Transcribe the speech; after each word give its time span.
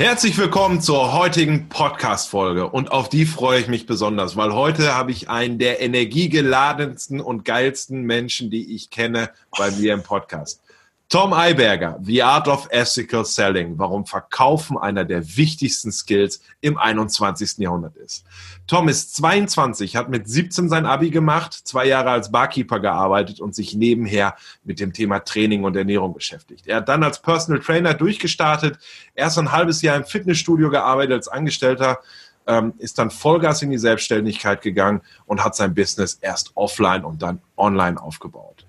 Herzlich 0.00 0.38
willkommen 0.38 0.80
zur 0.80 1.12
heutigen 1.12 1.68
Podcast-Folge 1.68 2.66
und 2.70 2.90
auf 2.90 3.10
die 3.10 3.26
freue 3.26 3.60
ich 3.60 3.68
mich 3.68 3.84
besonders, 3.84 4.34
weil 4.34 4.54
heute 4.54 4.94
habe 4.94 5.10
ich 5.10 5.28
einen 5.28 5.58
der 5.58 5.82
energiegeladensten 5.82 7.20
und 7.20 7.44
geilsten 7.44 8.04
Menschen, 8.04 8.48
die 8.48 8.74
ich 8.74 8.88
kenne, 8.88 9.28
bei 9.58 9.70
mir 9.72 9.92
im 9.92 10.02
Podcast. 10.02 10.62
Tom 11.10 11.32
Eiberger, 11.32 11.98
The 12.00 12.22
Art 12.22 12.46
of 12.46 12.68
Ethical 12.70 13.24
Selling, 13.24 13.76
warum 13.76 14.06
Verkaufen 14.06 14.78
einer 14.78 15.04
der 15.04 15.36
wichtigsten 15.36 15.90
Skills 15.90 16.40
im 16.60 16.78
21. 16.78 17.58
Jahrhundert 17.58 17.96
ist. 17.96 18.24
Tom 18.68 18.88
ist 18.88 19.16
22, 19.16 19.96
hat 19.96 20.08
mit 20.08 20.28
17 20.28 20.68
sein 20.68 20.86
Abi 20.86 21.10
gemacht, 21.10 21.52
zwei 21.64 21.86
Jahre 21.86 22.10
als 22.10 22.30
Barkeeper 22.30 22.78
gearbeitet 22.78 23.40
und 23.40 23.56
sich 23.56 23.74
nebenher 23.74 24.36
mit 24.62 24.78
dem 24.78 24.92
Thema 24.92 25.18
Training 25.18 25.64
und 25.64 25.74
Ernährung 25.74 26.14
beschäftigt. 26.14 26.68
Er 26.68 26.76
hat 26.76 26.88
dann 26.88 27.02
als 27.02 27.20
Personal 27.20 27.60
Trainer 27.60 27.94
durchgestartet, 27.94 28.78
erst 29.16 29.36
ein 29.36 29.50
halbes 29.50 29.82
Jahr 29.82 29.96
im 29.96 30.04
Fitnessstudio 30.04 30.70
gearbeitet 30.70 31.14
als 31.14 31.26
Angestellter, 31.26 31.98
ähm, 32.46 32.74
ist 32.78 33.00
dann 33.00 33.10
Vollgas 33.10 33.62
in 33.62 33.70
die 33.70 33.78
Selbstständigkeit 33.78 34.62
gegangen 34.62 35.00
und 35.26 35.42
hat 35.42 35.56
sein 35.56 35.74
Business 35.74 36.18
erst 36.20 36.52
offline 36.54 37.04
und 37.04 37.20
dann 37.20 37.42
online 37.56 38.00
aufgebaut. 38.00 38.59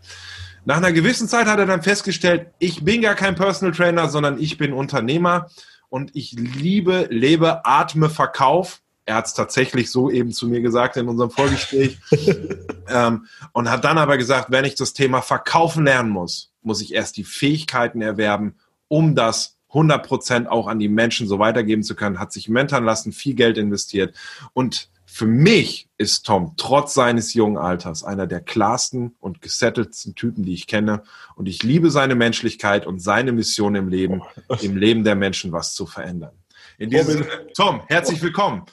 Nach 0.63 0.77
einer 0.77 0.91
gewissen 0.91 1.27
Zeit 1.27 1.47
hat 1.47 1.59
er 1.59 1.65
dann 1.65 1.81
festgestellt, 1.81 2.47
ich 2.59 2.83
bin 2.83 3.01
gar 3.01 3.15
kein 3.15 3.35
Personal 3.35 3.73
Trainer, 3.73 4.09
sondern 4.09 4.39
ich 4.39 4.57
bin 4.57 4.73
Unternehmer 4.73 5.49
und 5.89 6.15
ich 6.15 6.33
liebe, 6.33 7.07
lebe, 7.09 7.65
atme 7.65 8.09
Verkauf. 8.09 8.81
Er 9.05 9.15
hat 9.15 9.25
es 9.25 9.33
tatsächlich 9.33 9.89
so 9.89 10.11
eben 10.11 10.31
zu 10.31 10.47
mir 10.47 10.61
gesagt 10.61 10.97
in 10.97 11.07
unserem 11.07 11.31
Vorgespräch. 11.31 11.97
ähm, 12.87 13.25
und 13.53 13.69
hat 13.71 13.83
dann 13.83 13.97
aber 13.97 14.17
gesagt, 14.17 14.51
wenn 14.51 14.65
ich 14.65 14.75
das 14.75 14.93
Thema 14.93 15.21
Verkaufen 15.21 15.85
lernen 15.85 16.11
muss, 16.11 16.51
muss 16.61 16.81
ich 16.81 16.93
erst 16.93 17.17
die 17.17 17.23
Fähigkeiten 17.23 18.01
erwerben, 18.01 18.55
um 18.87 19.15
das 19.15 19.57
100 19.69 20.05
Prozent 20.05 20.49
auch 20.49 20.67
an 20.67 20.79
die 20.79 20.89
Menschen 20.89 21.27
so 21.27 21.39
weitergeben 21.39 21.81
zu 21.81 21.95
können, 21.95 22.19
hat 22.19 22.31
sich 22.31 22.49
mentoren 22.49 22.85
lassen, 22.85 23.11
viel 23.11 23.33
Geld 23.33 23.57
investiert 23.57 24.15
und 24.53 24.89
für 25.13 25.25
mich 25.25 25.89
ist 25.97 26.25
Tom 26.25 26.53
trotz 26.55 26.93
seines 26.93 27.33
jungen 27.33 27.57
Alters 27.57 28.05
einer 28.05 28.27
der 28.27 28.39
klarsten 28.39 29.13
und 29.19 29.41
gesetteltsten 29.41 30.15
Typen, 30.15 30.45
die 30.45 30.53
ich 30.53 30.67
kenne. 30.67 31.03
Und 31.35 31.49
ich 31.49 31.63
liebe 31.63 31.91
seine 31.91 32.15
Menschlichkeit 32.15 32.87
und 32.87 33.01
seine 33.01 33.33
Mission 33.33 33.75
im 33.75 33.89
Leben, 33.89 34.21
im 34.61 34.77
Leben 34.77 35.03
der 35.03 35.15
Menschen 35.15 35.51
was 35.51 35.73
zu 35.73 35.85
verändern. 35.85 36.31
In 36.77 36.89
diesem 36.89 37.11
Sinne, 37.11 37.27
Tom, 37.53 37.81
herzlich 37.87 38.21
willkommen. 38.21 38.63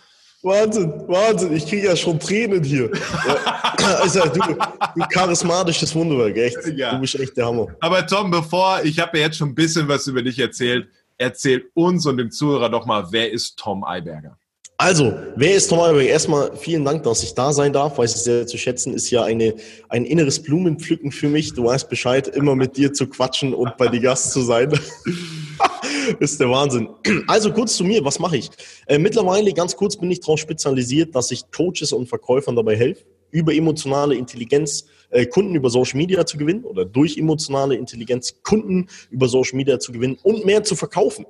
Wahnsinn, 0.43 0.93
Wahnsinn, 1.09 1.57
ich 1.57 1.67
kriege 1.67 1.89
ja 1.89 1.97
schon 1.97 2.21
Tränen 2.21 2.63
hier. 2.63 2.89
also, 3.77 4.21
du, 4.29 4.41
du 4.41 5.07
charismatisches 5.13 5.93
Wunderwerk, 5.97 6.37
echt. 6.37 6.79
Ja. 6.79 6.95
Du 6.95 7.01
bist 7.01 7.17
echt 7.17 7.37
der 7.37 7.47
Hammer. 7.47 7.67
Aber 7.81 8.07
Tom, 8.07 8.31
bevor, 8.31 8.81
ich 8.85 9.01
habe 9.01 9.19
ja 9.19 9.25
jetzt 9.25 9.39
schon 9.39 9.49
ein 9.49 9.55
bisschen 9.57 9.89
was 9.89 10.07
über 10.07 10.23
dich 10.23 10.39
erzählt, 10.39 10.89
erzähl 11.19 11.69
uns 11.75 12.07
und 12.07 12.17
dem 12.17 12.31
Zuhörer 12.31 12.71
doch 12.71 12.87
mal, 12.87 13.09
wer 13.11 13.33
ist 13.33 13.59
Tom 13.59 13.83
Eiberger? 13.83 14.39
Also, 14.81 15.13
wer 15.35 15.57
ist 15.57 15.67
Tom 15.67 15.81
Alberg? 15.81 16.07
Erstmal 16.07 16.57
vielen 16.57 16.85
Dank, 16.85 17.03
dass 17.03 17.25
ich 17.25 17.35
da 17.35 17.53
sein 17.53 17.73
darf. 17.73 17.99
Weiß 17.99 18.15
ich 18.15 18.23
sehr 18.23 18.47
zu 18.47 18.57
schätzen. 18.57 18.95
Ist 18.95 19.11
ja 19.11 19.25
eine, 19.25 19.57
ein 19.89 20.05
inneres 20.05 20.41
Blumenpflücken 20.41 21.11
für 21.11 21.29
mich. 21.29 21.53
Du 21.53 21.65
weißt 21.65 21.89
Bescheid, 21.89 22.29
immer 22.29 22.55
mit 22.55 22.77
dir 22.77 22.93
zu 22.93 23.09
quatschen 23.09 23.55
und 23.55 23.77
bei 23.77 23.89
dir 23.89 23.99
Gast 23.99 24.31
zu 24.31 24.41
sein. 24.41 24.73
ist 26.21 26.39
der 26.39 26.49
Wahnsinn. 26.49 26.89
Also 27.27 27.53
kurz 27.53 27.77
zu 27.77 27.83
mir, 27.83 28.05
was 28.05 28.21
mache 28.21 28.37
ich? 28.37 28.51
Äh, 28.87 28.99
mittlerweile, 28.99 29.53
ganz 29.53 29.75
kurz, 29.75 29.97
bin 29.97 30.13
ich 30.13 30.21
darauf 30.21 30.39
spezialisiert, 30.39 31.13
dass 31.13 31.33
ich 31.33 31.51
Coaches 31.51 31.91
und 31.91 32.09
Verkäufern 32.09 32.55
dabei 32.55 32.77
helfe, 32.77 33.03
über 33.33 33.53
emotionale 33.53 34.15
Intelligenz 34.15 34.87
äh, 35.11 35.27
Kunden 35.27 35.57
über 35.57 35.71
Social 35.71 35.97
Media 35.97 36.25
zu 36.25 36.39
gewinnen 36.39 36.63
oder 36.63 36.85
durch 36.85 37.19
emotionale 37.19 37.75
Intelligenz 37.75 38.37
Kunden 38.45 38.87
über 39.11 39.29
Social 39.29 39.57
Media 39.57 39.81
zu 39.81 39.91
gewinnen 39.91 40.19
und 40.23 40.45
mehr 40.45 40.63
zu 40.63 40.77
verkaufen. 40.77 41.27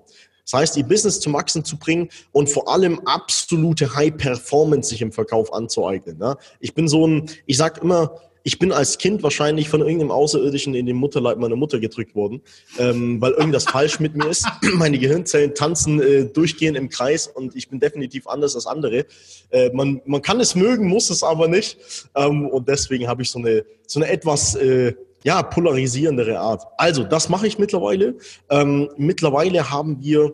Das 0.51 0.61
heißt, 0.61 0.77
ihr 0.79 0.85
Business 0.85 1.21
zum 1.21 1.35
Wachsen 1.35 1.63
zu 1.63 1.77
bringen 1.77 2.09
und 2.33 2.49
vor 2.49 2.73
allem 2.73 3.01
absolute 3.05 3.95
High 3.95 4.17
Performance 4.17 4.89
sich 4.89 5.03
im 5.03 5.13
Verkauf 5.13 5.53
anzueignen. 5.53 6.17
Ne? 6.17 6.37
Ich 6.59 6.75
bin 6.75 6.89
so 6.89 7.07
ein, 7.07 7.31
ich 7.45 7.59
sag 7.59 7.83
immer, 7.83 8.19
ich 8.45 8.59
bin 8.59 8.73
als 8.73 8.97
Kind 8.97 9.23
wahrscheinlich 9.23 9.69
von 9.69 9.83
irgendeinem 9.83 10.11
Außerirdischen 10.11 10.75
in 10.75 10.87
den 10.87 10.97
Mutterleib 10.97 11.37
meiner 11.37 11.57
Mutter 11.57 11.81
gedrückt 11.81 12.15
worden, 12.15 12.41
ähm, 12.79 13.21
weil 13.21 13.33
irgendwas 13.33 13.65
falsch 13.65 14.01
mit 14.01 14.17
mir 14.17 14.27
ist. 14.31 14.47
Meine 14.75 14.99
Gehirnzellen 14.99 15.55
tanzen 15.55 16.01
äh, 16.01 16.25
durchgehend 16.25 16.79
im 16.79 16.89
Kreis 16.89 17.27
und 17.27 17.55
ich 17.55 17.69
bin 17.69 17.79
definitiv 17.79 18.27
anders 18.27 18.55
als 18.55 18.67
andere. 18.67 19.05
Äh, 19.51 19.69
man, 19.75 20.01
man 20.07 20.23
kann 20.23 20.41
es 20.41 20.55
mögen, 20.55 20.89
muss 20.89 21.11
es 21.11 21.23
aber 21.23 21.47
nicht. 21.49 21.77
Ähm, 22.15 22.49
und 22.49 22.69
deswegen 22.69 23.07
habe 23.07 23.21
ich 23.21 23.31
so 23.31 23.39
eine, 23.39 23.67
so 23.87 24.01
eine 24.01 24.11
etwas 24.11 24.55
äh, 24.55 24.95
ja, 25.25 25.43
polarisierendere 25.43 26.39
Art. 26.39 26.65
Also, 26.77 27.05
das 27.05 27.29
mache 27.29 27.47
ich 27.47 27.59
mittlerweile. 27.59 28.17
Ähm, 28.51 28.89
mittlerweile 28.97 29.71
haben 29.71 30.03
wir 30.03 30.33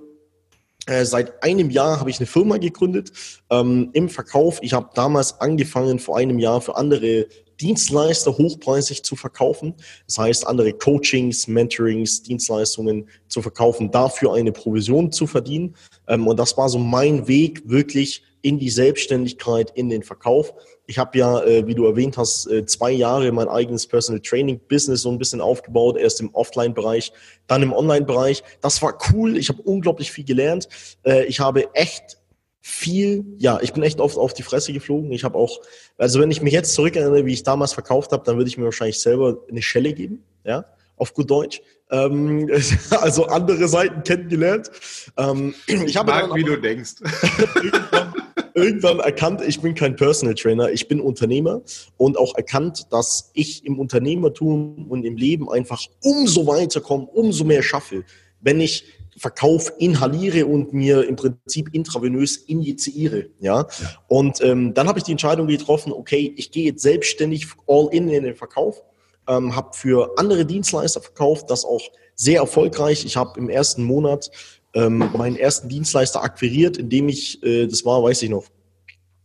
äh, 0.87 1.05
seit 1.05 1.43
einem 1.43 1.71
Jahr 1.71 1.99
habe 1.99 2.11
ich 2.11 2.19
eine 2.19 2.27
Firma 2.27 2.59
gegründet 2.59 3.13
ähm, 3.51 3.91
im 3.95 4.09
Verkauf. 4.09 4.59
Ich 4.63 4.75
habe 4.75 4.91
damals 4.95 5.41
angefangen, 5.41 5.99
vor 5.99 6.19
einem 6.19 6.39
Jahr 6.39 6.61
für 6.61 6.77
andere 6.77 7.27
Dienstleister 7.61 8.37
hochpreisig 8.37 9.03
zu 9.05 9.17
verkaufen. 9.17 9.75
Das 10.07 10.19
heißt, 10.19 10.47
andere 10.47 10.73
Coachings, 10.73 11.47
Mentorings, 11.47 12.23
Dienstleistungen 12.23 13.09
zu 13.29 13.43
verkaufen, 13.43 13.91
dafür 13.91 14.35
eine 14.35 14.53
Provision 14.53 15.13
zu 15.13 15.27
verdienen. 15.27 15.75
Ähm, 16.09 16.27
und 16.27 16.39
das 16.39 16.57
war 16.57 16.69
so 16.69 16.79
mein 16.79 17.29
Weg, 17.29 17.63
wirklich 17.69 18.23
in 18.45 18.59
die 18.59 18.69
Selbstständigkeit, 18.69 19.73
in 19.75 19.89
den 19.89 20.03
Verkauf. 20.03 20.53
Ich 20.87 20.99
habe 20.99 21.17
ja, 21.17 21.43
äh, 21.43 21.67
wie 21.67 21.75
du 21.75 21.87
erwähnt 21.87 22.19
hast, 22.19 22.47
äh, 22.47 22.67
zwei 22.67 22.93
Jahre 22.93 23.33
mein 23.33 23.49
eigenes 23.49 23.87
Personal 23.87 24.21
Training 24.21 24.61
Business 24.69 25.01
so 25.01 25.11
ein 25.11 25.17
bisschen 25.17 25.41
aufgebaut, 25.41 25.97
erst 25.97 26.21
im 26.21 26.33
Offline-Bereich, 26.35 27.11
dann 27.47 27.63
im 27.63 27.73
Online-Bereich. 27.73 28.45
Das 28.61 28.83
war 28.83 28.99
cool, 29.11 29.39
ich 29.39 29.49
habe 29.49 29.63
unglaublich 29.63 30.13
viel 30.13 30.25
gelernt. 30.25 30.69
Äh, 31.07 31.25
ich 31.25 31.41
habe 31.41 31.75
echt 31.75 32.19
viel, 32.61 33.25
ja, 33.39 33.61
ich 33.63 33.73
bin 33.73 33.83
echt 33.83 33.99
oft 33.99 34.19
auf 34.19 34.35
die 34.35 34.43
Fresse 34.43 34.75
geflogen. 34.75 35.11
Ich 35.13 35.25
habe 35.25 35.39
auch, 35.39 35.61
also 35.97 36.21
wenn 36.21 36.31
ich 36.31 36.43
mich 36.43 36.53
jetzt 36.53 36.75
zurückerinnere, 36.75 37.25
wie 37.25 37.33
ich 37.33 37.45
damals 37.45 37.73
verkauft 37.73 38.13
habe, 38.13 38.25
dann 38.27 38.37
würde 38.37 38.49
ich 38.49 38.59
mir 38.59 38.65
wahrscheinlich 38.65 38.99
selber 38.99 39.39
eine 39.49 39.63
Schelle 39.63 39.95
geben, 39.95 40.23
ja, 40.45 40.67
auf 40.97 41.15
gut 41.15 41.31
Deutsch. 41.31 41.63
Ähm, 41.91 42.51
also 42.91 43.25
andere 43.25 43.69
Seiten 43.69 44.03
kennengelernt. 44.03 44.71
Ähm, 45.17 45.55
ich, 45.67 45.97
habe 45.97 46.11
mag, 46.11 46.35
wie 46.35 46.45
du 46.45 46.61
denkst. 46.61 46.97
irgendwann 48.55 49.01
erkannt, 49.01 49.43
ich 49.47 49.61
bin 49.61 49.75
kein 49.75 49.97
Personal 49.97 50.35
Trainer, 50.35 50.71
ich 50.71 50.89
bin 50.89 51.01
Unternehmer 51.01 51.63
und 51.97 52.17
auch 52.17 52.35
erkannt, 52.37 52.87
dass 52.91 53.31
ich 53.35 53.65
im 53.67 53.79
Unternehmertum 53.79 54.87
und 54.89 55.05
im 55.05 55.17
Leben 55.17 55.51
einfach 55.51 55.83
umso 56.03 56.47
weiterkomme, 56.47 57.07
umso 57.07 57.45
mehr 57.45 57.63
schaffe, 57.63 58.05
wenn 58.41 58.61
ich 58.61 58.85
Verkauf 59.17 59.73
inhaliere 59.79 60.47
und 60.47 60.73
mir 60.73 61.07
im 61.07 61.17
Prinzip 61.17 61.73
intravenös 61.73 62.37
injiziere. 62.37 63.27
Ja? 63.41 63.61
ja. 63.61 63.67
Und 64.09 64.41
ähm, 64.43 64.75
dann 64.75 64.89
habe 64.89 64.99
ich 64.99 65.05
die 65.05 65.13
Entscheidung 65.13 65.47
getroffen, 65.47 65.93
okay, 65.93 66.35
ich 66.37 66.51
gehe 66.51 66.67
jetzt 66.67 66.83
selbstständig 66.83 67.47
all 67.67 67.89
in 67.93 68.09
in 68.09 68.25
den 68.25 68.35
Verkauf, 68.35 68.83
ähm, 69.29 69.55
habe 69.55 69.71
für 69.73 70.19
andere 70.19 70.45
Dienstleister 70.45 71.01
verkauft, 71.01 71.49
das 71.51 71.65
auch 71.65 71.83
sehr 72.17 72.41
erfolgreich. 72.41 73.05
Ich 73.05 73.17
habe 73.17 73.39
im 73.39 73.49
ersten 73.49 73.85
Monat 73.85 74.31
ähm, 74.75 75.09
meinen 75.17 75.37
ersten 75.37 75.69
Dienstleister 75.69 76.23
akquiriert, 76.23 76.77
indem 76.77 77.09
ich, 77.09 77.43
äh, 77.45 77.67
das 77.67 77.85
war, 77.85 78.03
weiß 78.03 78.23
ich 78.23 78.31
noch, 78.31 78.45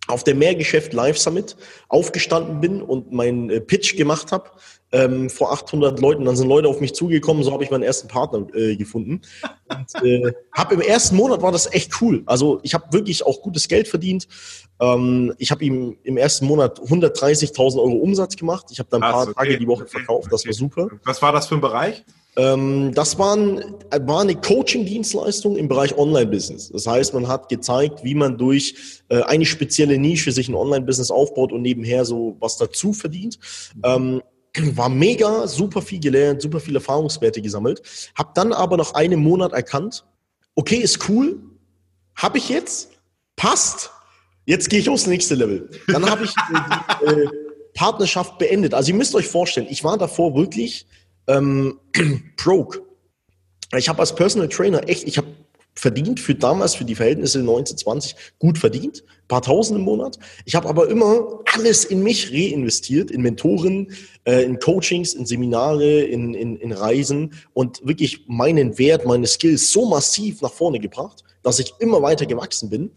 auf 0.09 0.23
der 0.23 0.35
Mehrgeschäft 0.35 0.93
Live 0.93 1.17
Summit 1.17 1.55
aufgestanden 1.87 2.59
bin 2.59 2.81
und 2.81 3.11
meinen 3.11 3.49
äh, 3.49 3.61
Pitch 3.61 3.95
gemacht 3.95 4.31
habe 4.31 4.49
ähm, 4.91 5.29
vor 5.29 5.51
800 5.51 5.99
Leuten. 5.99 6.25
Dann 6.25 6.35
sind 6.35 6.47
Leute 6.47 6.67
auf 6.67 6.81
mich 6.81 6.93
zugekommen, 6.93 7.43
so 7.43 7.51
habe 7.51 7.63
ich 7.63 7.69
meinen 7.69 7.83
ersten 7.83 8.07
Partner 8.07 8.47
äh, 8.55 8.75
gefunden. 8.75 9.21
Und 9.69 10.03
äh, 10.03 10.33
habe 10.51 10.73
im 10.73 10.81
ersten 10.81 11.15
Monat 11.15 11.41
war 11.41 11.51
das 11.51 11.71
echt 11.71 12.01
cool. 12.01 12.23
Also 12.25 12.59
ich 12.63 12.73
habe 12.73 12.91
wirklich 12.91 13.25
auch 13.25 13.41
gutes 13.41 13.67
Geld 13.67 13.87
verdient. 13.87 14.27
Ähm, 14.79 15.33
ich 15.37 15.51
habe 15.51 15.63
ihm 15.63 15.97
im 16.03 16.17
ersten 16.17 16.45
Monat 16.45 16.79
130.000 16.79 17.77
Euro 17.77 17.97
Umsatz 17.97 18.35
gemacht. 18.35 18.67
Ich 18.71 18.79
habe 18.79 18.89
dann 18.89 19.03
ein 19.03 19.11
paar 19.11 19.23
okay. 19.23 19.33
Tage 19.35 19.57
die 19.59 19.67
Woche 19.67 19.85
verkauft. 19.85 20.31
Das 20.31 20.45
war 20.45 20.53
super. 20.53 20.89
Was 21.03 21.21
war 21.21 21.31
das 21.31 21.47
für 21.47 21.55
ein 21.55 21.61
Bereich? 21.61 22.03
Ähm, 22.35 22.93
das 22.93 23.17
waren, 23.17 23.75
war 23.91 24.21
eine 24.21 24.35
Coaching-Dienstleistung 24.35 25.55
im 25.55 25.67
Bereich 25.67 25.97
Online-Business. 25.97 26.69
Das 26.69 26.87
heißt, 26.87 27.13
man 27.13 27.27
hat 27.27 27.49
gezeigt, 27.49 28.03
wie 28.03 28.15
man 28.15 28.37
durch 28.37 29.01
äh, 29.09 29.21
eine 29.23 29.45
spezielle 29.45 29.97
Nische 29.97 30.31
sich 30.31 30.47
ein 30.47 30.55
Online-Business 30.55 31.11
aufbaut 31.11 31.51
und 31.51 31.61
nebenher 31.61 32.05
so 32.05 32.37
was 32.39 32.57
dazu 32.57 32.93
verdient. 32.93 33.39
Ähm, 33.83 34.21
war 34.73 34.89
mega, 34.89 35.47
super 35.47 35.81
viel 35.81 35.99
gelernt, 35.99 36.41
super 36.41 36.59
viele 36.59 36.79
Erfahrungswerte 36.79 37.41
gesammelt. 37.41 37.81
Hab 38.15 38.33
dann 38.35 38.53
aber 38.53 38.77
nach 38.77 38.93
einem 38.93 39.19
Monat 39.19 39.53
erkannt, 39.53 40.05
okay, 40.55 40.77
ist 40.77 41.09
cool, 41.09 41.39
habe 42.15 42.37
ich 42.37 42.49
jetzt, 42.49 42.89
passt, 43.35 43.91
jetzt 44.45 44.69
gehe 44.69 44.79
ich 44.79 44.89
aufs 44.89 45.07
nächste 45.07 45.35
Level. 45.35 45.69
Dann 45.87 46.09
habe 46.09 46.25
ich 46.25 46.33
die 46.49 47.05
äh, 47.05 47.27
Partnerschaft 47.73 48.37
beendet. 48.37 48.73
Also 48.73 48.91
ihr 48.91 48.97
müsst 48.97 49.15
euch 49.15 49.27
vorstellen, 49.27 49.67
ich 49.69 49.83
war 49.83 49.97
davor 49.97 50.35
wirklich 50.35 50.85
ähm, 51.29 51.79
broke. 52.35 52.81
Ich 53.77 53.87
habe 53.87 53.99
als 53.99 54.13
Personal 54.13 54.49
Trainer 54.49 54.89
echt, 54.89 55.07
ich 55.07 55.17
habe 55.17 55.27
verdient 55.75 56.19
für 56.19 56.35
damals, 56.35 56.75
für 56.75 56.83
die 56.83 56.95
Verhältnisse 56.95 57.39
1920, 57.39 58.15
gut 58.39 58.57
verdient, 58.57 59.03
paar 59.29 59.41
tausend 59.41 59.79
im 59.79 59.85
Monat. 59.85 60.19
Ich 60.43 60.55
habe 60.55 60.67
aber 60.67 60.89
immer 60.89 61.39
alles 61.53 61.85
in 61.85 62.03
mich 62.03 62.33
reinvestiert, 62.33 63.11
in 63.11 63.21
Mentoren, 63.21 63.93
äh, 64.25 64.43
in 64.43 64.59
Coachings, 64.59 65.13
in 65.13 65.25
Seminare, 65.25 66.01
in, 66.01 66.33
in, 66.33 66.57
in 66.57 66.71
Reisen 66.73 67.33
und 67.53 67.79
wirklich 67.87 68.25
meinen 68.27 68.77
Wert, 68.77 69.05
meine 69.05 69.27
Skills 69.27 69.71
so 69.71 69.85
massiv 69.85 70.41
nach 70.41 70.51
vorne 70.51 70.79
gebracht, 70.79 71.23
dass 71.43 71.59
ich 71.59 71.73
immer 71.79 72.01
weiter 72.01 72.25
gewachsen 72.25 72.69
bin. 72.69 72.91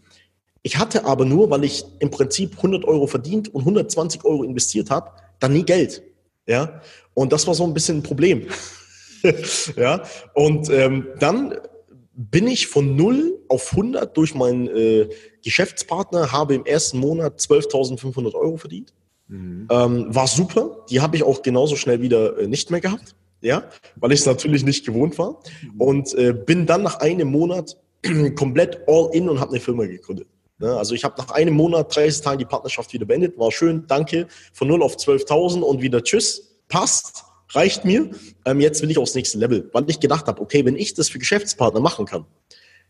Ich 0.63 0.77
hatte 0.77 1.05
aber 1.05 1.25
nur, 1.25 1.49
weil 1.49 1.63
ich 1.63 1.85
im 1.99 2.09
Prinzip 2.09 2.57
100 2.57 2.85
Euro 2.85 3.07
verdient 3.07 3.53
und 3.53 3.61
120 3.61 4.25
Euro 4.25 4.43
investiert 4.43 4.89
habe, 4.89 5.11
dann 5.39 5.53
nie 5.53 5.63
Geld. 5.63 6.03
Ja, 6.45 6.81
und 7.13 7.31
das 7.31 7.47
war 7.47 7.53
so 7.53 7.63
ein 7.63 7.73
bisschen 7.73 7.97
ein 7.99 8.03
Problem. 8.03 8.47
ja, 9.77 10.03
und 10.33 10.69
ähm, 10.69 11.07
dann 11.19 11.55
bin 12.15 12.47
ich 12.47 12.67
von 12.67 12.95
0 12.95 13.39
auf 13.47 13.71
100 13.71 14.15
durch 14.15 14.35
meinen 14.35 14.67
äh, 14.67 15.09
Geschäftspartner, 15.43 16.31
habe 16.31 16.55
im 16.55 16.65
ersten 16.65 16.99
Monat 16.99 17.39
12.500 17.39 18.33
Euro 18.35 18.57
verdient. 18.57 18.93
Mhm. 19.27 19.67
Ähm, 19.69 20.05
war 20.13 20.27
super. 20.27 20.85
Die 20.89 21.01
habe 21.01 21.15
ich 21.15 21.23
auch 21.23 21.41
genauso 21.41 21.75
schnell 21.75 22.01
wieder 22.01 22.37
äh, 22.37 22.47
nicht 22.47 22.69
mehr 22.69 22.81
gehabt. 22.81 23.15
Ja, 23.41 23.63
weil 23.97 24.13
ich 24.13 24.21
es 24.21 24.25
natürlich 24.25 24.63
nicht 24.63 24.85
gewohnt 24.85 25.17
war. 25.17 25.39
Mhm. 25.61 25.81
Und 25.81 26.13
äh, 26.13 26.33
bin 26.33 26.65
dann 26.65 26.83
nach 26.83 26.99
einem 26.99 27.29
Monat 27.29 27.77
komplett 28.35 28.81
all 28.87 29.09
in 29.11 29.27
und 29.27 29.39
habe 29.39 29.51
eine 29.51 29.59
Firma 29.59 29.85
gegründet. 29.85 30.27
Ja, 30.59 30.77
also 30.77 30.93
ich 30.95 31.03
habe 31.03 31.15
nach 31.17 31.31
einem 31.31 31.55
Monat, 31.55 31.93
30 31.93 32.21
Tagen 32.21 32.37
die 32.37 32.45
Partnerschaft 32.45 32.93
wieder 32.93 33.05
beendet. 33.05 33.37
War 33.37 33.51
schön, 33.51 33.85
danke. 33.87 34.27
Von 34.53 34.67
0 34.67 34.83
auf 34.83 34.95
12.000 34.95 35.61
und 35.61 35.81
wieder 35.81 36.01
tschüss. 36.03 36.52
Passt 36.73 37.25
reicht 37.51 37.85
mir. 37.85 38.09
Ähm, 38.45 38.59
jetzt 38.59 38.81
will 38.81 38.89
ich 38.89 38.97
aufs 38.97 39.13
nächste 39.13 39.37
Level, 39.37 39.69
weil 39.73 39.87
ich 39.91 39.99
gedacht 39.99 40.25
habe, 40.25 40.41
okay, 40.41 40.65
wenn 40.65 40.75
ich 40.75 40.95
das 40.95 41.07
für 41.07 41.19
Geschäftspartner 41.19 41.79
machen 41.79 42.07
kann, 42.07 42.25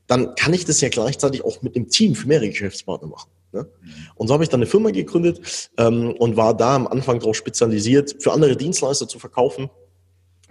dann 0.07 0.35
kann 0.35 0.53
ich 0.53 0.63
das 0.63 0.79
ja 0.79 0.87
gleichzeitig 0.87 1.43
auch 1.43 1.61
mit 1.63 1.75
dem 1.75 1.89
Team 1.89 2.15
für 2.15 2.25
mehrere 2.25 2.47
Geschäftspartner 2.47 3.09
machen. 3.09 3.29
Ne? 3.51 3.67
Und 4.15 4.29
so 4.29 4.33
habe 4.33 4.41
ich 4.41 4.49
dann 4.49 4.61
eine 4.61 4.67
Firma 4.67 4.91
gegründet 4.91 5.69
ähm, 5.77 6.13
und 6.17 6.37
war 6.37 6.55
da 6.55 6.75
am 6.75 6.87
Anfang 6.87 7.19
darauf 7.19 7.35
spezialisiert, 7.35 8.23
für 8.23 8.31
andere 8.31 8.55
Dienstleister 8.55 9.05
zu 9.05 9.19
verkaufen. 9.19 9.69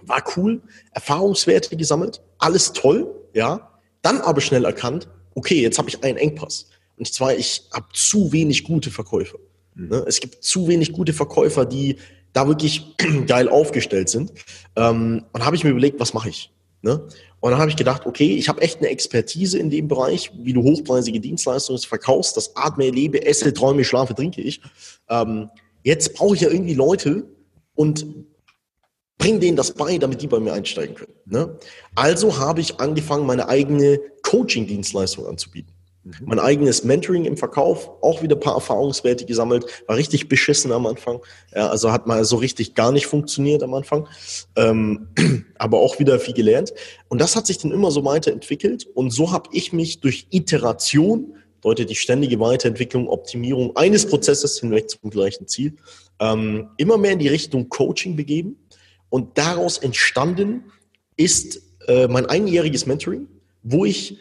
War 0.02 0.22
cool, 0.36 0.60
Erfahrungswerte 0.90 1.74
gesammelt, 1.74 2.20
alles 2.36 2.74
toll, 2.74 3.14
ja. 3.32 3.80
Dann 4.02 4.20
aber 4.20 4.42
schnell 4.42 4.66
erkannt, 4.66 5.08
okay, 5.34 5.62
jetzt 5.62 5.78
habe 5.78 5.88
ich 5.88 6.04
einen 6.04 6.18
Engpass. 6.18 6.68
Und 6.98 7.10
zwar, 7.10 7.34
ich 7.34 7.62
habe 7.72 7.86
zu 7.94 8.30
wenig 8.30 8.64
gute 8.64 8.90
Verkäufer. 8.90 9.38
Ne? 9.74 10.04
Es 10.06 10.20
gibt 10.20 10.44
zu 10.44 10.68
wenig 10.68 10.92
gute 10.92 11.14
Verkäufer, 11.14 11.64
die 11.64 11.96
da 12.32 12.48
wirklich 12.48 12.96
geil 13.26 13.48
aufgestellt 13.48 14.08
sind. 14.08 14.32
Ähm, 14.76 15.24
und 15.32 15.44
habe 15.44 15.56
ich 15.56 15.64
mir 15.64 15.70
überlegt, 15.70 16.00
was 16.00 16.14
mache 16.14 16.28
ich? 16.28 16.52
Ne? 16.82 17.06
Und 17.40 17.50
dann 17.50 17.60
habe 17.60 17.70
ich 17.70 17.76
gedacht, 17.76 18.06
okay, 18.06 18.36
ich 18.36 18.48
habe 18.48 18.60
echt 18.60 18.78
eine 18.78 18.88
Expertise 18.88 19.58
in 19.58 19.70
dem 19.70 19.88
Bereich, 19.88 20.30
wie 20.36 20.52
du 20.52 20.62
hochpreisige 20.62 21.20
Dienstleistungen 21.20 21.80
verkaufst, 21.80 22.36
das 22.36 22.56
atme, 22.56 22.90
lebe, 22.90 23.24
esse, 23.24 23.52
träume, 23.52 23.84
schlafe, 23.84 24.14
trinke 24.14 24.40
ich. 24.40 24.60
Ähm, 25.08 25.48
jetzt 25.82 26.14
brauche 26.14 26.34
ich 26.34 26.40
ja 26.40 26.50
irgendwie 26.50 26.74
Leute 26.74 27.24
und 27.74 28.06
bring 29.18 29.40
denen 29.40 29.56
das 29.56 29.72
bei, 29.72 29.98
damit 29.98 30.22
die 30.22 30.26
bei 30.26 30.40
mir 30.40 30.52
einsteigen 30.52 30.96
können. 30.96 31.14
Ne? 31.24 31.58
Also 31.94 32.38
habe 32.38 32.60
ich 32.60 32.80
angefangen, 32.80 33.26
meine 33.26 33.48
eigene 33.48 34.00
Coaching-Dienstleistung 34.22 35.26
anzubieten. 35.26 35.71
Mhm. 36.04 36.12
Mein 36.24 36.38
eigenes 36.38 36.84
Mentoring 36.84 37.24
im 37.24 37.36
Verkauf, 37.36 37.90
auch 38.00 38.22
wieder 38.22 38.36
ein 38.36 38.40
paar 38.40 38.54
Erfahrungswerte 38.54 39.24
gesammelt, 39.24 39.66
war 39.86 39.96
richtig 39.96 40.28
beschissen 40.28 40.72
am 40.72 40.86
Anfang. 40.86 41.20
Ja, 41.54 41.68
also 41.68 41.92
hat 41.92 42.06
mal 42.06 42.24
so 42.24 42.36
richtig 42.36 42.74
gar 42.74 42.92
nicht 42.92 43.06
funktioniert 43.06 43.62
am 43.62 43.74
Anfang, 43.74 44.08
ähm, 44.56 45.08
aber 45.58 45.78
auch 45.78 45.98
wieder 45.98 46.18
viel 46.18 46.34
gelernt. 46.34 46.72
Und 47.08 47.20
das 47.20 47.36
hat 47.36 47.46
sich 47.46 47.58
dann 47.58 47.70
immer 47.70 47.90
so 47.90 48.04
weiterentwickelt 48.04 48.86
und 48.94 49.12
so 49.12 49.30
habe 49.30 49.50
ich 49.52 49.72
mich 49.72 50.00
durch 50.00 50.26
Iteration, 50.30 51.36
deutet 51.60 51.90
die 51.90 51.94
ständige 51.94 52.40
Weiterentwicklung, 52.40 53.08
Optimierung 53.08 53.76
eines 53.76 54.06
Prozesses 54.06 54.58
hinweg 54.58 54.90
zum 54.90 55.10
gleichen 55.10 55.46
Ziel, 55.46 55.76
ähm, 56.18 56.70
immer 56.76 56.98
mehr 56.98 57.12
in 57.12 57.20
die 57.20 57.28
Richtung 57.28 57.68
Coaching 57.68 58.16
begeben 58.16 58.56
und 59.08 59.38
daraus 59.38 59.78
entstanden 59.78 60.64
ist 61.16 61.62
äh, 61.86 62.08
mein 62.08 62.26
einjähriges 62.26 62.86
Mentoring, 62.86 63.28
wo 63.62 63.84
ich 63.84 64.18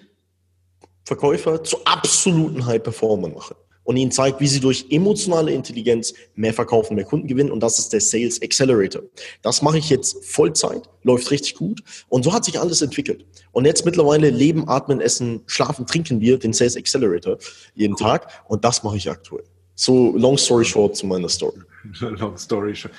Verkäufer 1.04 1.64
zu 1.64 1.84
absoluten 1.86 2.66
High-Performern 2.66 3.34
machen 3.34 3.56
und 3.84 3.98
ihnen 3.98 4.12
zeigt, 4.12 4.40
wie 4.40 4.48
sie 4.48 4.60
durch 4.60 4.86
emotionale 4.90 5.52
Intelligenz 5.52 6.14
mehr 6.36 6.54
verkaufen, 6.54 6.96
mehr 6.96 7.06
Kunden 7.06 7.28
gewinnen. 7.28 7.52
Und 7.52 7.62
das 7.62 7.80
ist 7.80 7.92
der 7.94 8.02
Sales 8.02 8.42
Accelerator. 8.42 9.02
Das 9.42 9.62
mache 9.62 9.80
ich 9.80 9.90
jetzt 9.90 10.24
Vollzeit, 10.26 10.88
läuft 11.04 11.32
richtig 11.32 11.56
gut. 11.56 11.84
Und 12.08 12.24
so 12.24 12.34
hat 12.34 12.46
sich 12.46 12.60
alles 12.60 12.82
entwickelt. 12.82 13.26
Und 13.52 13.66
jetzt 13.66 13.86
mittlerweile 13.86 14.30
leben, 14.30 14.70
atmen, 14.70 15.02
essen, 15.02 15.42
schlafen, 15.48 15.86
trinken 15.88 16.22
wir 16.22 16.38
den 16.38 16.54
Sales 16.54 16.78
Accelerator 16.78 17.38
jeden 17.74 17.96
Tag. 17.96 18.28
Und 18.48 18.64
das 18.64 18.84
mache 18.84 18.98
ich 18.98 19.10
aktuell. 19.10 19.44
So 19.76 20.16
long 20.16 20.38
story 20.38 20.66
short 20.66 20.96
zu 20.96 21.08
meiner 21.08 21.30
Story. 21.30 21.60
long 22.00 22.38
story 22.38 22.76
short. 22.76 22.94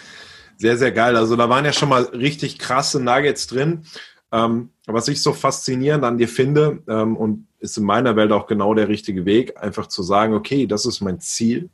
Sehr, 0.59 0.77
sehr 0.77 0.93
geil. 0.93 1.17
Also 1.17 1.37
da 1.37 1.49
waren 1.49 1.65
ja 1.65 1.73
schon 1.73 1.89
mal 1.89 2.03
richtig 2.03 2.59
krasse 2.59 3.01
Nuggets 3.01 3.47
drin. 3.47 3.85
Ähm, 4.33 4.71
was 4.87 5.09
ich 5.09 5.23
so 5.23 5.33
faszinierend 5.33 6.05
an 6.05 6.19
dir 6.19 6.29
finde 6.29 6.83
ähm, 6.89 7.17
und 7.17 7.47
ist 7.63 7.79
in 7.79 7.85
meiner 7.85 8.17
Welt 8.17 8.33
auch 8.33 8.47
genau 8.47 8.75
der 8.75 8.89
richtige 8.89 9.25
Weg, 9.25 9.57
einfach 9.63 9.87
zu 9.87 10.03
sagen, 10.03 10.35
okay, 10.35 10.67
das 10.67 10.85
ist 10.85 11.01
mein 11.01 11.21
Ziel. 11.21 11.71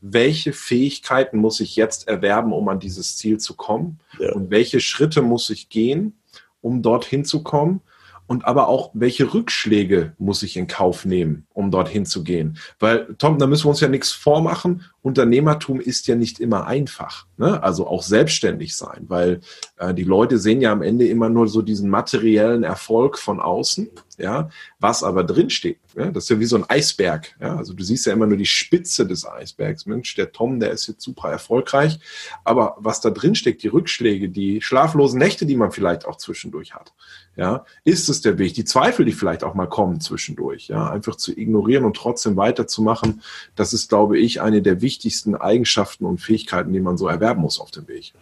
Welche 0.00 0.52
Fähigkeiten 0.52 1.38
muss 1.38 1.60
ich 1.60 1.76
jetzt 1.76 2.06
erwerben, 2.08 2.52
um 2.52 2.68
an 2.68 2.80
dieses 2.80 3.16
Ziel 3.16 3.38
zu 3.38 3.54
kommen? 3.54 3.98
Ja. 4.18 4.32
Und 4.32 4.50
welche 4.50 4.80
Schritte 4.80 5.22
muss 5.22 5.50
ich 5.50 5.68
gehen, 5.68 6.18
um 6.60 6.82
dorthin 6.82 7.24
zu 7.24 7.42
kommen? 7.42 7.80
und 8.26 8.44
aber 8.44 8.68
auch, 8.68 8.90
welche 8.94 9.32
Rückschläge 9.32 10.14
muss 10.18 10.42
ich 10.42 10.56
in 10.56 10.66
Kauf 10.66 11.04
nehmen, 11.04 11.46
um 11.52 11.70
dorthin 11.70 12.06
zu 12.06 12.24
gehen. 12.24 12.58
Weil, 12.78 13.14
Tom, 13.18 13.38
da 13.38 13.46
müssen 13.46 13.64
wir 13.64 13.70
uns 13.70 13.80
ja 13.80 13.88
nichts 13.88 14.12
vormachen. 14.12 14.84
Unternehmertum 15.06 15.80
ist 15.80 16.08
ja 16.08 16.16
nicht 16.16 16.40
immer 16.40 16.66
einfach. 16.66 17.26
Ne? 17.36 17.62
Also 17.62 17.86
auch 17.86 18.02
selbstständig 18.02 18.76
sein, 18.76 19.04
weil 19.06 19.40
äh, 19.78 19.94
die 19.94 20.02
Leute 20.02 20.36
sehen 20.36 20.60
ja 20.60 20.72
am 20.72 20.82
Ende 20.82 21.06
immer 21.06 21.28
nur 21.28 21.46
so 21.46 21.62
diesen 21.62 21.88
materiellen 21.88 22.64
Erfolg 22.64 23.16
von 23.16 23.38
außen, 23.38 23.88
ja, 24.18 24.48
was 24.80 25.04
aber 25.04 25.22
drinsteht. 25.22 25.78
Ja? 25.96 26.10
Das 26.10 26.24
ist 26.24 26.30
ja 26.30 26.40
wie 26.40 26.46
so 26.46 26.56
ein 26.56 26.68
Eisberg. 26.68 27.36
Ja? 27.40 27.56
Also 27.56 27.72
du 27.72 27.84
siehst 27.84 28.06
ja 28.06 28.14
immer 28.14 28.26
nur 28.26 28.36
die 28.36 28.46
Spitze 28.46 29.06
des 29.06 29.24
Eisbergs. 29.24 29.86
Mensch, 29.86 30.12
der 30.16 30.32
Tom, 30.32 30.58
der 30.58 30.72
ist 30.72 30.88
jetzt 30.88 31.02
super 31.02 31.30
erfolgreich. 31.30 32.00
Aber 32.42 32.76
was 32.80 33.00
da 33.00 33.10
drin 33.10 33.36
steckt, 33.36 33.62
die 33.62 33.68
Rückschläge, 33.68 34.28
die 34.28 34.60
schlaflosen 34.60 35.20
Nächte, 35.20 35.46
die 35.46 35.56
man 35.56 35.70
vielleicht 35.70 36.04
auch 36.06 36.16
zwischendurch 36.16 36.74
hat, 36.74 36.92
ja, 37.36 37.66
ist 37.84 38.08
es 38.08 38.22
der 38.22 38.38
Weg? 38.38 38.54
Die 38.54 38.64
Zweifel, 38.64 39.04
die 39.04 39.12
vielleicht 39.12 39.44
auch 39.44 39.52
mal 39.52 39.68
kommen 39.68 40.00
zwischendurch, 40.00 40.68
ja, 40.68 40.88
einfach 40.88 41.16
zu 41.16 41.38
ignorieren 41.38 41.84
und 41.84 41.94
trotzdem 41.94 42.36
weiterzumachen, 42.36 43.20
das 43.54 43.74
ist, 43.74 43.90
glaube 43.90 44.18
ich, 44.18 44.40
eine 44.40 44.62
der 44.62 44.80
wichtigsten 44.80 44.95
Eigenschaften 45.34 46.04
und 46.04 46.18
Fähigkeiten, 46.18 46.72
die 46.72 46.80
man 46.80 46.96
so 46.96 47.08
erwerben 47.08 47.42
muss 47.42 47.60
auf 47.60 47.70
dem 47.70 47.86
Weg. 47.88 48.12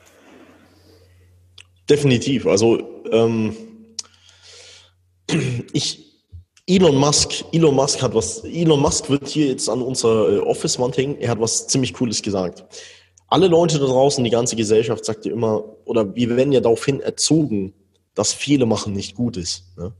Definitiv. 1.88 2.47
Also 2.47 3.02
ähm, 3.11 3.57
ich 5.73 6.04
Elon 6.66 6.97
Musk, 6.97 7.45
Elon 7.52 7.75
Musk 7.75 8.00
hat 8.00 8.14
was, 8.14 8.43
Elon 8.45 8.81
Musk 8.81 9.11
wird 9.11 9.28
hier 9.28 9.49
jetzt 9.49 9.69
an 9.69 9.83
unserer 9.83 10.33
äh, 10.33 10.38
Office-Wand 10.38 10.97
hängen. 10.97 11.19
Er 11.19 11.31
hat 11.31 11.40
was 11.40 11.66
ziemlich 11.66 11.93
Cooles 11.93 12.23
gesagt. 12.23 12.64
Alle 13.28 13.49
Leute 13.49 13.78
da 13.78 13.85
draußen, 13.85 14.25
die 14.25 14.31
ganze 14.31 14.57
Gesellschaft 14.57 15.04
sagt 15.04 15.26
ja 15.26 15.33
immer, 15.33 15.62
oder 15.85 16.14
wir 16.14 16.35
werden 16.37 16.52
ja 16.52 16.61
daraufhin 16.61 17.00
erzogen, 17.00 17.75
dass 18.14 18.33
viele 18.33 18.64
machen 18.64 18.95
nicht 18.95 19.14
gut 19.14 19.37
ist. 19.37 19.76
Ne? 19.76 19.93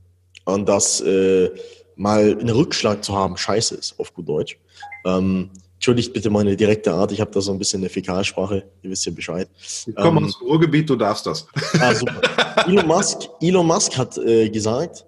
Und 0.45 0.67
dass 0.67 1.01
äh, 1.01 1.51
mal 1.95 2.31
einen 2.31 2.49
Rückschlag 2.49 3.03
zu 3.03 3.15
haben 3.15 3.37
scheiße 3.37 3.75
ist, 3.75 3.99
auf 3.99 4.13
gut 4.13 4.27
Deutsch. 4.27 4.57
Ähm, 5.05 5.51
Entschuldigt 5.75 6.13
bitte 6.13 6.29
meine 6.29 6.55
direkte 6.55 6.93
Art, 6.93 7.11
ich 7.11 7.21
habe 7.21 7.31
da 7.31 7.41
so 7.41 7.51
ein 7.51 7.59
bisschen 7.59 7.81
eine 7.81 7.89
Fäkalsprache, 7.89 8.63
ihr 8.81 8.89
wisst 8.89 9.05
ja 9.05 9.11
Bescheid. 9.11 9.49
Ich 9.85 9.95
komme 9.95 10.19
ähm, 10.19 10.25
aus 10.25 10.39
dem 10.39 10.47
Ruhrgebiet, 10.47 10.89
du 10.89 10.95
darfst 10.95 11.25
das. 11.25 11.47
Ah, 11.79 11.93
super. 11.93 12.21
Elon, 12.67 12.87
Musk, 12.87 13.29
Elon 13.41 13.67
Musk 13.67 13.97
hat 13.97 14.17
äh, 14.17 14.49
gesagt, 14.49 15.05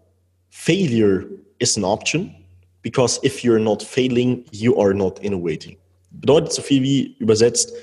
Failure 0.50 1.26
is 1.60 1.78
an 1.78 1.84
option, 1.84 2.36
because 2.82 3.20
if 3.24 3.44
you're 3.44 3.60
not 3.60 3.82
failing, 3.82 4.44
you 4.52 4.80
are 4.80 4.94
not 4.94 5.20
innovating. 5.20 5.78
Bedeutet 6.12 6.52
so 6.52 6.62
viel 6.62 6.84
wie 6.84 7.16
übersetzt, 7.20 7.74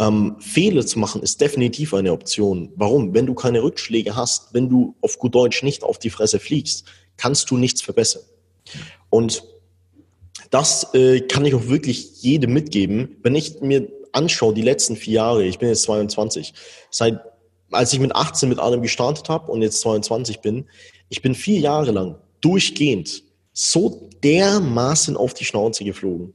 ähm, 0.00 0.36
Fehler 0.40 0.84
zu 0.86 0.98
machen 0.98 1.22
ist 1.22 1.40
definitiv 1.40 1.92
eine 1.92 2.12
Option. 2.12 2.72
Warum? 2.74 3.12
Wenn 3.12 3.26
du 3.26 3.34
keine 3.34 3.62
Rückschläge 3.62 4.16
hast, 4.16 4.54
wenn 4.54 4.68
du 4.68 4.96
auf 5.02 5.18
gut 5.18 5.34
Deutsch 5.34 5.62
nicht 5.62 5.82
auf 5.82 5.98
die 5.98 6.08
Fresse 6.08 6.40
fliegst, 6.40 6.86
kannst 7.18 7.50
du 7.50 7.58
nichts 7.58 7.82
verbessern. 7.82 8.22
Und 9.10 9.44
das 10.50 10.92
äh, 10.94 11.20
kann 11.20 11.44
ich 11.44 11.54
auch 11.54 11.68
wirklich 11.68 12.22
jedem 12.22 12.52
mitgeben. 12.52 13.16
Wenn 13.22 13.34
ich 13.34 13.60
mir 13.60 13.88
anschaue, 14.12 14.52
die 14.52 14.62
letzten 14.62 14.96
vier 14.96 15.14
Jahre, 15.14 15.44
ich 15.44 15.58
bin 15.58 15.68
jetzt 15.68 15.82
22, 15.82 16.52
seit 16.90 17.20
als 17.72 17.92
ich 17.92 18.00
mit 18.00 18.14
18 18.14 18.48
mit 18.48 18.58
allem 18.58 18.82
gestartet 18.82 19.28
habe 19.28 19.50
und 19.50 19.62
jetzt 19.62 19.80
22 19.80 20.40
bin, 20.40 20.66
ich 21.08 21.22
bin 21.22 21.34
vier 21.34 21.60
Jahre 21.60 21.92
lang 21.92 22.16
durchgehend 22.40 23.22
so 23.52 24.08
dermaßen 24.22 25.16
auf 25.16 25.34
die 25.34 25.44
Schnauze 25.44 25.84
geflogen. 25.84 26.34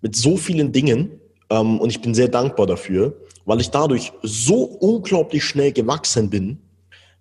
Mit 0.00 0.16
so 0.16 0.36
vielen 0.36 0.72
Dingen. 0.72 1.20
Ähm, 1.50 1.80
und 1.80 1.90
ich 1.90 2.00
bin 2.00 2.14
sehr 2.14 2.28
dankbar 2.28 2.66
dafür, 2.66 3.16
weil 3.44 3.60
ich 3.60 3.70
dadurch 3.70 4.12
so 4.22 4.64
unglaublich 4.64 5.44
schnell 5.44 5.72
gewachsen 5.72 6.30
bin, 6.30 6.58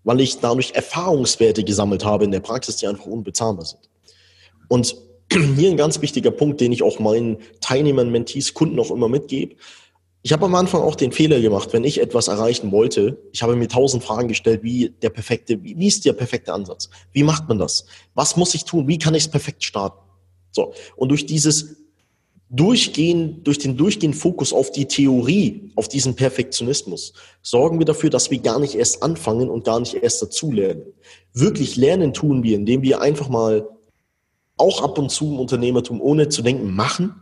weil 0.03 0.22
ich 0.22 0.39
dadurch 0.39 0.74
Erfahrungswerte 0.74 1.63
gesammelt 1.63 2.03
habe 2.03 2.25
in 2.25 2.31
der 2.31 2.39
Praxis, 2.39 2.77
die 2.77 2.88
einfach 2.88 3.05
unbezahlbar 3.05 3.65
sind. 3.65 3.89
Und 4.67 4.96
hier 5.31 5.69
ein 5.69 5.77
ganz 5.77 6.01
wichtiger 6.01 6.31
Punkt, 6.31 6.62
den 6.62 6.72
ich 6.72 6.84
auch 6.84 7.00
meinen 7.00 7.38
Teilnehmern, 7.62 8.12
Mentees, 8.12 8.53
Kunden 8.53 8.79
auch 8.79 8.91
immer 8.91 9.10
mitgebe. 9.10 9.55
Ich 10.24 10.34
habe 10.34 10.46
am 10.46 10.55
Anfang 10.55 10.81
auch 10.81 10.96
den 10.96 11.12
Fehler 11.12 11.39
gemacht, 11.39 11.72
wenn 11.72 11.84
ich 11.84 12.01
etwas 12.01 12.27
erreichen 12.27 12.72
wollte. 12.72 13.17
Ich 13.31 13.43
habe 13.43 13.55
mir 13.55 13.67
tausend 13.67 14.03
Fragen 14.03 14.27
gestellt, 14.27 14.62
wie 14.63 14.89
der 15.01 15.10
perfekte, 15.10 15.63
wie 15.63 15.88
ist 15.88 16.05
der 16.05 16.13
perfekte 16.13 16.53
Ansatz? 16.53 16.89
Wie 17.13 17.24
macht 17.24 17.48
man 17.48 17.60
das? 17.60 17.86
Was 18.13 18.36
muss 18.36 18.53
ich 18.53 18.65
tun? 18.65 18.88
Wie 18.88 18.98
kann 18.98 19.15
ich 19.15 19.24
es 19.24 19.31
perfekt 19.31 19.63
starten? 19.63 20.00
So. 20.51 20.74
Und 20.96 21.10
durch 21.10 21.25
dieses 21.25 21.77
Durchgehen, 22.50 23.43
durch 23.43 23.57
den 23.57 23.75
durchgehenden 23.75 24.17
Fokus 24.17 24.53
auf 24.53 24.72
die 24.72 24.86
Theorie, 24.86 25.72
auf 25.75 25.89
diesen 25.89 26.15
Perfektionismus, 26.15 27.12
sorgen 27.41 27.77
wir 27.77 27.86
dafür, 27.86 28.10
dass 28.10 28.31
wir 28.31 28.39
gar 28.39 28.57
nicht 28.57 28.75
erst 28.75 29.03
anfangen 29.03 29.50
und 29.50 29.65
gar 29.65 29.81
nicht 29.81 29.96
erst 29.96 30.22
dazulernen. 30.22 30.84
Wirklich 31.34 31.75
lernen 31.75 32.13
tun 32.13 32.43
wir, 32.43 32.55
indem 32.55 32.84
wir 32.84 33.01
einfach 33.01 33.27
mal 33.27 33.67
auch 34.57 34.83
ab 34.83 34.97
und 34.97 35.09
zu 35.09 35.25
im 35.27 35.39
Unternehmertum, 35.39 36.01
ohne 36.01 36.29
zu 36.29 36.41
denken, 36.41 36.73
machen, 36.75 37.15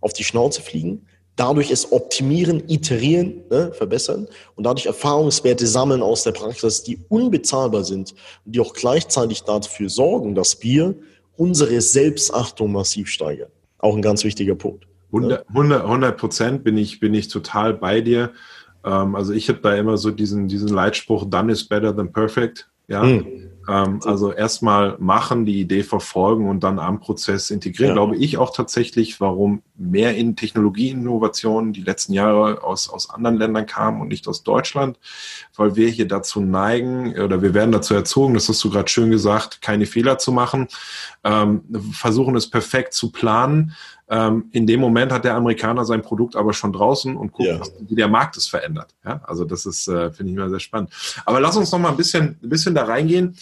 auf 0.00 0.12
die 0.12 0.24
Schnauze 0.24 0.60
fliegen, 0.60 1.06
dadurch 1.36 1.70
es 1.70 1.90
optimieren, 1.92 2.62
iterieren, 2.68 3.42
ne, 3.50 3.72
verbessern 3.72 4.28
und 4.54 4.64
dadurch 4.64 4.86
Erfahrungswerte 4.86 5.66
sammeln 5.66 6.02
aus 6.02 6.22
der 6.22 6.32
Praxis, 6.32 6.82
die 6.82 6.98
unbezahlbar 7.08 7.84
sind 7.84 8.14
und 8.44 8.54
die 8.54 8.60
auch 8.60 8.72
gleichzeitig 8.72 9.42
dafür 9.42 9.88
sorgen, 9.88 10.34
dass 10.34 10.62
wir 10.62 10.94
unsere 11.36 11.80
Selbstachtung 11.80 12.72
massiv 12.72 13.08
steigern. 13.08 13.50
Auch 13.78 13.96
ein 13.96 14.02
ganz 14.02 14.24
wichtiger 14.24 14.54
Punkt. 14.54 14.86
100 15.12 16.16
Prozent 16.16 16.64
bin 16.64 16.76
ich, 16.76 17.00
bin 17.00 17.14
ich 17.14 17.28
total 17.28 17.74
bei 17.74 18.00
dir. 18.00 18.32
Ähm, 18.84 19.14
also 19.14 19.32
ich 19.32 19.48
habe 19.48 19.60
da 19.60 19.74
immer 19.74 19.96
so 19.96 20.10
diesen, 20.10 20.48
diesen 20.48 20.68
Leitspruch, 20.68 21.28
done 21.28 21.52
is 21.52 21.66
better 21.66 21.94
than 21.94 22.12
perfect. 22.12 22.68
Ja, 22.88 23.02
mhm. 23.02 23.50
Ähm, 23.68 24.00
also 24.04 24.32
erstmal 24.32 24.96
machen, 24.98 25.46
die 25.46 25.60
Idee 25.60 25.82
verfolgen 25.82 26.48
und 26.48 26.64
dann 26.64 26.78
am 26.78 27.00
Prozess 27.00 27.50
integrieren, 27.50 27.90
ja. 27.90 27.94
glaube 27.94 28.16
ich 28.16 28.38
auch 28.38 28.54
tatsächlich, 28.54 29.20
warum 29.20 29.62
mehr 29.76 30.16
in 30.16 30.36
Technologieinnovationen 30.36 31.72
die 31.72 31.82
letzten 31.82 32.12
Jahre 32.12 32.62
aus, 32.62 32.88
aus 32.88 33.10
anderen 33.10 33.36
Ländern 33.36 33.66
kamen 33.66 34.00
und 34.00 34.08
nicht 34.08 34.28
aus 34.28 34.42
Deutschland, 34.42 34.98
weil 35.56 35.76
wir 35.76 35.88
hier 35.88 36.08
dazu 36.08 36.40
neigen 36.40 37.18
oder 37.18 37.42
wir 37.42 37.54
werden 37.54 37.72
dazu 37.72 37.94
erzogen, 37.94 38.34
das 38.34 38.48
hast 38.48 38.62
du 38.64 38.70
gerade 38.70 38.88
schön 38.88 39.10
gesagt, 39.10 39.62
keine 39.62 39.86
Fehler 39.86 40.18
zu 40.18 40.32
machen, 40.32 40.68
ähm, 41.24 41.62
versuchen 41.92 42.36
es 42.36 42.48
perfekt 42.48 42.94
zu 42.94 43.10
planen 43.10 43.74
ähm, 44.08 44.50
in 44.52 44.66
dem 44.66 44.80
Moment 44.80 45.12
hat 45.12 45.24
der 45.24 45.34
Amerikaner 45.34 45.84
sein 45.84 46.02
Produkt 46.02 46.36
aber 46.36 46.52
schon 46.52 46.72
draußen 46.72 47.16
und 47.16 47.32
guckt, 47.32 47.48
ja. 47.48 47.60
wie 47.88 47.94
der 47.94 48.08
Markt 48.08 48.36
es 48.36 48.46
verändert. 48.46 48.94
Ja? 49.04 49.22
Also 49.24 49.44
das 49.44 49.64
ist, 49.64 49.88
äh, 49.88 50.10
finde 50.10 50.32
ich 50.32 50.36
immer 50.36 50.50
sehr 50.50 50.60
spannend. 50.60 50.90
Aber 51.24 51.40
lass 51.40 51.56
uns 51.56 51.72
noch 51.72 51.78
mal 51.78 51.88
ein 51.88 51.96
bisschen, 51.96 52.38
ein 52.42 52.48
bisschen 52.48 52.74
da 52.74 52.84
reingehen. 52.84 53.36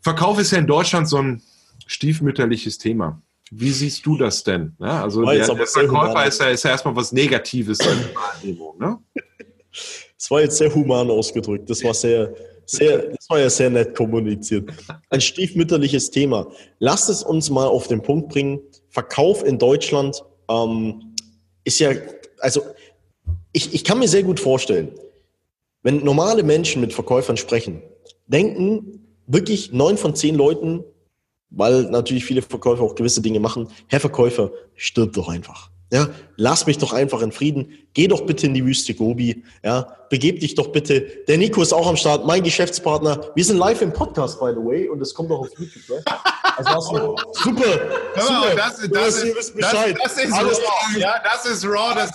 Verkauf 0.00 0.38
ist 0.38 0.50
ja 0.50 0.58
in 0.58 0.66
Deutschland 0.66 1.08
so 1.08 1.18
ein 1.18 1.42
stiefmütterliches 1.86 2.78
Thema. 2.78 3.22
Wie 3.50 3.70
siehst 3.70 4.04
du 4.06 4.16
das 4.16 4.42
denn? 4.42 4.74
Ja, 4.80 5.02
also 5.02 5.24
der, 5.24 5.46
der 5.46 5.66
Verkäufer 5.66 6.26
ist 6.26 6.40
ja, 6.40 6.48
ist 6.48 6.64
ja 6.64 6.70
erstmal 6.70 6.96
was 6.96 7.12
Negatives 7.12 7.78
in 7.80 8.14
Wahrnehmung. 8.14 8.78
Ne? 8.78 8.98
Das 10.16 10.30
war 10.30 10.40
jetzt 10.40 10.56
sehr 10.56 10.74
human 10.74 11.10
ausgedrückt. 11.10 11.68
Das 11.68 11.84
war 11.84 11.92
sehr, 11.92 12.32
sehr, 12.64 13.10
das 13.10 13.28
war 13.28 13.40
ja 13.40 13.50
sehr 13.50 13.68
nett 13.68 13.94
kommuniziert. 13.94 14.70
Ein 15.10 15.20
stiefmütterliches 15.20 16.10
Thema. 16.10 16.50
Lasst 16.78 17.10
es 17.10 17.22
uns 17.22 17.50
mal 17.50 17.66
auf 17.66 17.88
den 17.88 18.00
Punkt 18.00 18.30
bringen. 18.30 18.58
Verkauf 18.88 19.44
in 19.44 19.58
Deutschland 19.58 20.24
ähm, 20.48 21.14
ist 21.64 21.78
ja, 21.78 21.90
also 22.38 22.62
ich, 23.52 23.74
ich 23.74 23.84
kann 23.84 23.98
mir 23.98 24.08
sehr 24.08 24.22
gut 24.22 24.40
vorstellen, 24.40 24.92
wenn 25.82 26.02
normale 26.02 26.42
Menschen 26.42 26.80
mit 26.80 26.94
Verkäufern 26.94 27.36
sprechen, 27.36 27.82
denken 28.26 29.03
wirklich 29.26 29.72
neun 29.72 29.96
von 29.96 30.14
zehn 30.14 30.34
Leuten, 30.34 30.84
weil 31.50 31.84
natürlich 31.84 32.24
viele 32.24 32.42
Verkäufer 32.42 32.82
auch 32.82 32.94
gewisse 32.94 33.22
Dinge 33.22 33.40
machen, 33.40 33.68
Herr 33.88 34.00
Verkäufer, 34.00 34.50
stirb 34.74 35.12
doch 35.12 35.28
einfach. 35.28 35.70
Ja, 35.92 36.08
lass 36.36 36.66
mich 36.66 36.78
doch 36.78 36.92
einfach 36.92 37.22
in 37.22 37.30
Frieden. 37.30 37.72
Geh 37.92 38.08
doch 38.08 38.22
bitte 38.22 38.46
in 38.46 38.54
die 38.54 38.64
Wüste 38.64 38.94
Gobi. 38.94 39.44
Ja, 39.62 39.86
begeb 40.10 40.40
dich 40.40 40.56
doch 40.56 40.68
bitte. 40.68 41.02
Der 41.28 41.38
Nico 41.38 41.62
ist 41.62 41.72
auch 41.72 41.86
am 41.86 41.96
Start, 41.96 42.26
mein 42.26 42.42
Geschäftspartner. 42.42 43.30
Wir 43.36 43.44
sind 43.44 43.58
live 43.58 43.80
im 43.80 43.92
Podcast, 43.92 44.40
by 44.40 44.50
the 44.50 44.64
way, 44.64 44.88
und 44.88 45.00
es 45.00 45.14
kommt 45.14 45.30
auch 45.30 45.40
auf 45.40 45.50
YouTube. 45.56 45.88
Ne? 45.88 46.04
Also 46.56 46.98
du, 46.98 47.16
super. 47.32 47.62
super. 48.18 48.56
Das, 48.56 48.76
das, 48.76 48.90
das, 48.90 49.22
ist, 49.22 49.54
das, 49.56 49.72
das 50.02 50.18
ist 50.18 50.32
Alles 50.32 50.58
raw. 50.58 50.98
Ja, 50.98 51.14
das 51.22 51.46
ist 51.46 51.64
raw. 51.64 51.94
Das, 51.94 52.10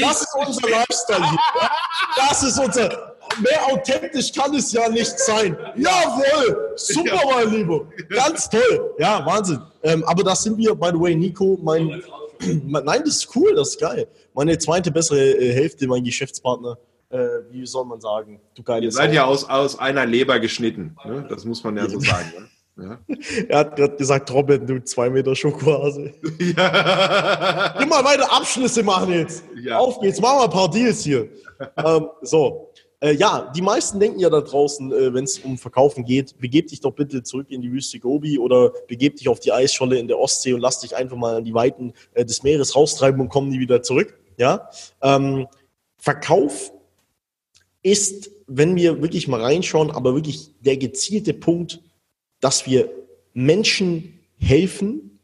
das 0.00 0.20
ist 0.20 0.34
unser 0.34 0.68
Lifestyle 0.68 1.30
hier. 1.30 1.38
Ja? 1.60 1.70
Das 2.28 2.42
ist 2.42 2.58
unser. 2.58 3.11
Mehr 3.40 3.66
authentisch 3.72 4.32
kann 4.32 4.54
es 4.54 4.72
ja 4.72 4.88
nicht 4.88 5.18
sein. 5.18 5.56
Jawohl, 5.76 6.72
super, 6.76 7.20
mein 7.34 7.50
Lieber. 7.50 7.86
Ganz 8.08 8.48
toll. 8.48 8.94
Ja, 8.98 9.24
Wahnsinn. 9.24 9.60
Ähm, 9.82 10.04
aber 10.04 10.22
das 10.22 10.42
sind 10.42 10.56
wir, 10.58 10.74
by 10.74 10.90
the 10.92 11.00
way, 11.00 11.14
Nico, 11.14 11.58
mein 11.62 12.02
Nein, 12.64 13.02
das 13.04 13.16
ist 13.16 13.36
cool, 13.36 13.54
das 13.54 13.70
ist 13.70 13.80
geil. 13.80 14.06
Meine 14.34 14.58
zweite 14.58 14.90
bessere 14.90 15.20
äh, 15.20 15.52
Hälfte, 15.52 15.86
mein 15.86 16.04
Geschäftspartner, 16.04 16.78
äh, 17.10 17.18
wie 17.50 17.66
soll 17.66 17.84
man 17.84 18.00
sagen? 18.00 18.40
Du 18.54 18.62
geile 18.62 18.86
Ihr 18.86 18.92
seid 18.92 19.12
ja 19.12 19.24
aus, 19.24 19.48
aus 19.48 19.78
einer 19.78 20.06
Leber 20.06 20.40
geschnitten, 20.40 20.96
ne? 21.04 21.26
das 21.28 21.44
muss 21.44 21.62
man 21.62 21.76
ja 21.76 21.88
so 21.88 22.00
sagen. 22.00 22.32
Ne? 22.36 22.48
Ja. 22.84 22.98
er 23.48 23.58
hat 23.58 23.76
gerade 23.76 23.96
gesagt, 23.96 24.30
Robin, 24.32 24.66
du 24.66 24.82
zwei 24.82 25.10
Meter 25.10 25.34
Schokohase. 25.34 26.12
Ja. 26.38 27.80
Immer 27.80 28.04
weiter 28.04 28.32
Abschlüsse 28.32 28.82
machen 28.82 29.12
jetzt. 29.12 29.44
Ja. 29.54 29.78
Auf 29.78 30.00
geht's, 30.00 30.20
machen 30.20 30.40
wir 30.40 30.44
ein 30.44 30.50
paar 30.50 30.70
Deals 30.70 31.02
hier. 31.04 31.28
ähm, 31.76 32.08
so, 32.22 32.71
äh, 33.02 33.14
ja, 33.14 33.50
die 33.54 33.62
meisten 33.62 33.98
denken 33.98 34.20
ja 34.20 34.30
da 34.30 34.40
draußen, 34.40 34.92
äh, 34.92 35.12
wenn 35.12 35.24
es 35.24 35.40
um 35.40 35.58
Verkaufen 35.58 36.04
geht, 36.04 36.38
begeb 36.38 36.68
dich 36.68 36.80
doch 36.80 36.92
bitte 36.92 37.24
zurück 37.24 37.48
in 37.50 37.60
die 37.60 37.72
Wüste 37.72 37.98
Gobi 37.98 38.38
oder 38.38 38.72
begeb 38.86 39.16
dich 39.16 39.28
auf 39.28 39.40
die 39.40 39.50
Eisscholle 39.50 39.98
in 39.98 40.06
der 40.06 40.20
Ostsee 40.20 40.52
und 40.52 40.60
lass 40.60 40.78
dich 40.78 40.94
einfach 40.94 41.16
mal 41.16 41.34
an 41.34 41.44
die 41.44 41.52
Weiten 41.52 41.94
äh, 42.14 42.24
des 42.24 42.44
Meeres 42.44 42.76
raustreiben 42.76 43.20
und 43.20 43.28
komm 43.28 43.48
nie 43.48 43.58
wieder 43.58 43.82
zurück. 43.82 44.16
Ja, 44.38 44.70
ähm, 45.02 45.48
Verkauf 45.96 46.72
ist, 47.82 48.30
wenn 48.46 48.76
wir 48.76 49.02
wirklich 49.02 49.26
mal 49.26 49.42
reinschauen, 49.42 49.90
aber 49.90 50.14
wirklich 50.14 50.52
der 50.60 50.76
gezielte 50.76 51.34
Punkt, 51.34 51.80
dass 52.40 52.66
wir 52.66 52.88
Menschen 53.34 54.20
helfen, 54.38 55.18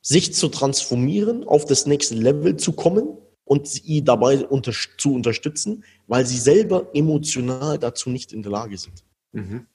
sich 0.00 0.32
zu 0.32 0.48
transformieren, 0.48 1.46
auf 1.46 1.66
das 1.66 1.84
nächste 1.84 2.14
Level 2.14 2.56
zu 2.56 2.72
kommen 2.72 3.18
und 3.48 3.66
sie 3.66 4.04
dabei 4.04 4.46
unter, 4.46 4.72
zu 4.98 5.14
unterstützen, 5.14 5.82
weil 6.06 6.26
sie 6.26 6.36
selber 6.36 6.86
emotional 6.92 7.78
dazu 7.78 8.10
nicht 8.10 8.32
in 8.32 8.42
der 8.42 8.52
Lage 8.52 8.76
sind. 8.76 9.02
Mhm. 9.32 9.66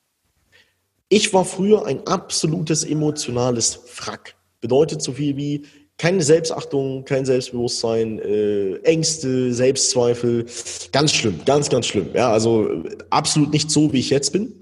Ich 1.10 1.34
war 1.34 1.44
früher 1.44 1.86
ein 1.86 2.06
absolutes 2.08 2.84
emotionales 2.84 3.80
Frack. 3.86 4.36
Bedeutet 4.62 5.02
so 5.02 5.14
viel 5.14 5.36
wie 5.38 5.64
keine 5.98 6.24
Selbstachtung, 6.24 7.06
kein 7.06 7.26
Selbstbewusstsein, 7.26 8.20
äh, 8.20 8.76
Ängste, 8.78 9.54
Selbstzweifel. 9.54 10.46
Ganz 10.92 11.14
schlimm, 11.14 11.40
ganz, 11.46 11.70
ganz 11.70 11.88
schlimm. 11.88 12.10
Ja, 12.14 12.32
also 12.32 12.84
absolut 13.10 13.52
nicht 13.52 13.70
so, 13.70 13.92
wie 13.94 14.00
ich 14.00 14.10
jetzt 14.10 14.32
bin. 14.32 14.54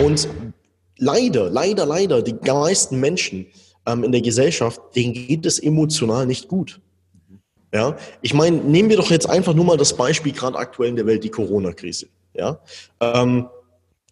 Und 0.00 0.28
leider, 0.98 1.50
leider, 1.50 1.86
leider, 1.86 2.22
die 2.22 2.34
meisten 2.34 3.00
Menschen 3.00 3.46
ähm, 3.86 4.04
in 4.04 4.12
der 4.12 4.22
Gesellschaft, 4.22 4.80
denen 4.94 5.12
geht 5.12 5.46
es 5.46 5.58
emotional 5.58 6.26
nicht 6.26 6.48
gut. 6.48 6.80
Ja, 7.76 7.94
ich 8.22 8.32
meine, 8.32 8.56
nehmen 8.56 8.88
wir 8.88 8.96
doch 8.96 9.10
jetzt 9.10 9.28
einfach 9.28 9.52
nur 9.52 9.66
mal 9.66 9.76
das 9.76 9.94
Beispiel 9.94 10.32
gerade 10.32 10.56
aktuell 10.56 10.88
in 10.88 10.96
der 10.96 11.04
Welt, 11.04 11.22
die 11.24 11.28
Corona-Krise. 11.28 12.06
Ja, 12.32 12.58
ähm, 13.00 13.48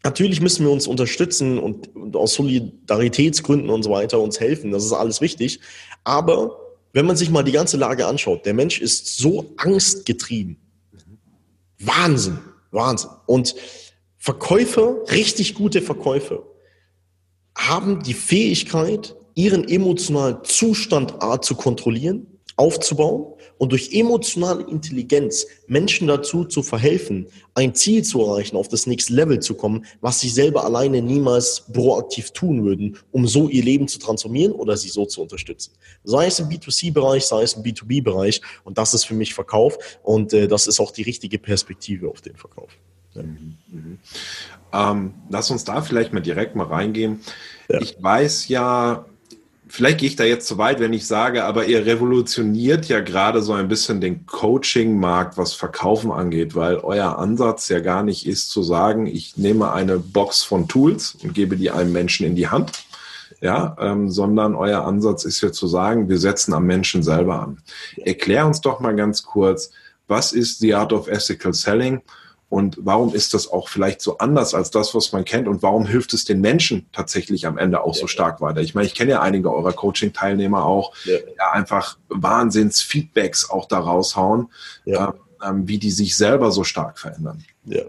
natürlich 0.03 0.43
müssen 0.43 0.67
wir 0.67 0.71
uns 0.71 0.87
unterstützen 0.87 1.59
und, 1.59 1.97
und 1.97 2.15
aus 2.15 2.35
Solidaritätsgründen 2.35 3.71
und 3.71 3.83
so 3.83 3.89
weiter 3.89 4.21
uns 4.21 4.39
helfen. 4.39 4.71
Das 4.71 4.85
ist 4.85 4.93
alles 4.93 5.23
wichtig. 5.23 5.61
Aber 6.05 6.59
wenn 6.93 7.07
man 7.07 7.17
sich 7.17 7.31
mal 7.31 7.43
die 7.43 7.53
ganze 7.53 7.79
Lage 7.79 8.07
anschaut, 8.07 8.45
der 8.45 8.53
Mensch 8.53 8.83
ist 8.83 9.17
so 9.17 9.55
angstgetrieben. 9.57 10.59
Wahnsinn, 11.79 12.41
Wahnsinn. 12.71 13.13
Und 13.25 13.55
Verkäufer, 14.19 14.97
richtig 15.11 15.55
gute 15.55 15.81
Verkäufer, 15.81 16.43
haben 17.57 18.03
die 18.03 18.13
Fähigkeit, 18.13 19.17
ihren 19.35 19.67
emotionalen 19.67 20.45
Zustand 20.45 21.23
A 21.23 21.41
zu 21.41 21.55
kontrollieren, 21.55 22.27
aufzubauen 22.57 23.35
und 23.59 23.73
durch 23.73 23.93
emotionale 23.93 24.65
Intelligenz 24.65 25.47
Menschen 25.67 26.07
dazu 26.07 26.45
zu 26.45 26.63
verhelfen, 26.63 27.27
ein 27.55 27.75
Ziel 27.75 28.03
zu 28.03 28.21
erreichen, 28.23 28.57
auf 28.57 28.69
das 28.69 28.87
nächste 28.87 29.13
Level 29.13 29.41
zu 29.41 29.55
kommen, 29.55 29.85
was 30.01 30.21
sie 30.21 30.29
selber 30.29 30.65
alleine 30.65 31.03
niemals 31.03 31.65
proaktiv 31.73 32.31
tun 32.31 32.65
würden, 32.65 32.97
um 33.11 33.27
so 33.27 33.49
ihr 33.49 33.63
Leben 33.63 33.89
zu 33.89 33.99
transformieren 33.99 34.53
oder 34.53 34.77
sie 34.77 34.89
so 34.89 35.07
zu 35.07 35.23
unterstützen. 35.23 35.73
Sei 36.05 36.27
es 36.27 36.39
im 36.39 36.49
B2C-Bereich, 36.49 37.25
sei 37.25 37.43
es 37.43 37.55
im 37.55 37.63
B2B-Bereich 37.63 38.41
und 38.65 38.79
das 38.79 38.95
ist 38.95 39.05
für 39.05 39.15
mich 39.15 39.35
Verkauf 39.35 39.77
und 40.03 40.33
äh, 40.33 40.49
das 40.49 40.67
ist 40.67 40.81
auch 40.81 40.93
die 40.93 41.03
richtige 41.03 41.39
Perspektive 41.39 42.09
auf 42.09 42.21
den 42.21 42.37
Verkauf. 42.37 42.71
Ja. 43.15 43.23
Mhm. 43.23 43.57
Mhm. 43.69 43.99
Ähm, 44.73 45.15
lass 45.31 45.51
uns 45.51 45.65
da 45.65 45.83
vielleicht 45.83 46.13
mal 46.13 46.21
direkt 46.21 46.57
mal 46.57 46.67
reingehen. 46.67 47.21
Ja. 47.69 47.81
Ich 47.81 47.97
weiß 48.01 48.49
ja, 48.49 49.07
vielleicht 49.75 49.99
gehe 49.99 50.09
ich 50.09 50.15
da 50.15 50.23
jetzt 50.23 50.47
zu 50.47 50.57
weit, 50.57 50.79
wenn 50.79 50.93
ich 50.93 51.05
sage, 51.05 51.45
aber 51.45 51.67
ihr 51.67 51.85
revolutioniert 51.85 52.87
ja 52.87 53.01
gerade 53.01 53.43
so 53.43 53.53
ein 53.55 53.67
bisschen 53.67 54.01
den 54.01 54.25
Coaching-Markt, 54.25 55.37
was 55.37 55.53
Verkaufen 55.53 56.13
angeht, 56.13 56.55
weil 56.55 56.77
euer 56.77 57.19
Ansatz 57.19 57.69
ja 57.69 57.81
gar 57.81 58.05
nicht 58.05 58.25
ist 58.25 58.51
zu 58.51 58.63
sagen, 58.63 59.07
ich 59.09 59.37
nehme 59.37 59.73
eine 59.73 59.99
Box 59.99 60.45
von 60.45 60.69
Tools 60.69 61.17
und 61.21 61.35
gebe 61.35 61.57
die 61.57 61.73
einem 61.73 61.93
Menschen 61.93 62.25
in 62.25 62.37
die 62.37 62.49
Hand. 62.49 62.85
Ja, 63.41 63.77
ähm, 63.81 64.11
sondern 64.11 64.55
euer 64.55 64.85
Ansatz 64.85 65.25
ist 65.25 65.41
ja 65.43 65.51
zu 65.51 65.67
sagen, 65.67 66.09
wir 66.09 66.19
setzen 66.19 66.55
am 66.55 66.65
Menschen 66.65 67.03
selber 67.03 67.43
an. 67.43 67.59
Erklär 67.97 68.47
uns 68.47 68.61
doch 68.61 68.81
mal 68.81 68.95
ganz 68.95 69.25
kurz, 69.25 69.71
was 70.07 70.33
ist 70.33 70.61
the 70.61 70.75
Art 70.75 70.93
of 70.93 71.09
Ethical 71.09 71.53
Selling 71.53 72.01
und 72.49 72.77
warum 72.81 73.15
ist 73.15 73.35
das 73.35 73.49
auch 73.51 73.69
vielleicht 73.69 74.01
so 74.01 74.19
anders 74.19 74.55
als 74.55 74.71
das, 74.71 74.95
was 74.95 75.13
man 75.13 75.25
kennt? 75.25 75.49
Und 75.49 75.63
warum 75.63 75.87
hilft 75.87 76.15
es 76.15 76.25
den 76.25 76.41
Menschen 76.41 76.87
tatsächlich 76.93 77.47
am 77.47 77.59
Ende 77.59 77.83
auch 77.83 77.95
ja, 77.95 78.03
so 78.03 78.07
stark 78.07 78.41
weiter? 78.41 78.61
Ich 78.61 78.75
meine, 78.75 78.87
ich 78.87 78.95
kenne 78.95 79.13
ja 79.13 79.23
einige 79.23 79.53
eurer 79.53 79.73
Coaching-Teilnehmer 79.73 80.65
auch, 80.65 80.95
ja. 81.05 81.19
ja 81.37 81.51
einfach 81.53 81.99
Wahnsinns-Feedbacks 82.09 83.51
auch 83.51 83.67
da 83.67 83.79
raushauen, 83.79 84.53
ja. 84.85 85.15
ähm, 85.45 85.67
wie 85.67 85.79
die 85.79 85.91
sich 85.91 86.17
selber 86.17 86.53
so 86.53 86.65
stark 86.65 86.99
verändern. 86.99 87.45
Ja. 87.65 87.83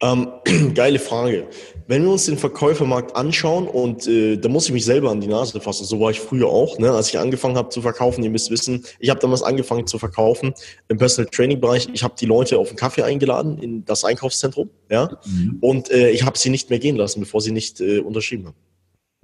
Ähm, 0.00 0.32
geile 0.74 0.98
Frage. 0.98 1.48
Wenn 1.90 2.04
wir 2.04 2.12
uns 2.12 2.26
den 2.26 2.38
Verkäufermarkt 2.38 3.16
anschauen 3.16 3.66
und 3.66 4.06
äh, 4.06 4.36
da 4.36 4.48
muss 4.48 4.66
ich 4.66 4.72
mich 4.72 4.84
selber 4.84 5.10
an 5.10 5.20
die 5.20 5.26
Nase 5.26 5.60
fassen, 5.60 5.84
so 5.84 5.98
war 5.98 6.12
ich 6.12 6.20
früher 6.20 6.46
auch, 6.46 6.78
ne? 6.78 6.92
als 6.92 7.08
ich 7.08 7.18
angefangen 7.18 7.56
habe 7.56 7.68
zu 7.70 7.82
verkaufen, 7.82 8.22
ihr 8.22 8.30
müsst 8.30 8.48
wissen, 8.48 8.84
ich 9.00 9.10
habe 9.10 9.18
damals 9.18 9.42
angefangen 9.42 9.88
zu 9.88 9.98
verkaufen 9.98 10.54
im 10.86 10.98
Personal 10.98 11.28
Training 11.32 11.60
Bereich. 11.60 11.88
Ich 11.92 12.04
habe 12.04 12.14
die 12.16 12.26
Leute 12.26 12.58
auf 12.58 12.68
einen 12.68 12.76
Kaffee 12.76 13.02
eingeladen 13.02 13.58
in 13.58 13.84
das 13.86 14.04
Einkaufszentrum, 14.04 14.70
ja, 14.88 15.18
mhm. 15.26 15.58
und 15.60 15.90
äh, 15.90 16.10
ich 16.10 16.24
habe 16.24 16.38
sie 16.38 16.50
nicht 16.50 16.70
mehr 16.70 16.78
gehen 16.78 16.94
lassen, 16.94 17.18
bevor 17.18 17.40
sie 17.40 17.50
nicht 17.50 17.80
äh, 17.80 17.98
unterschrieben 17.98 18.46
haben. 18.46 18.56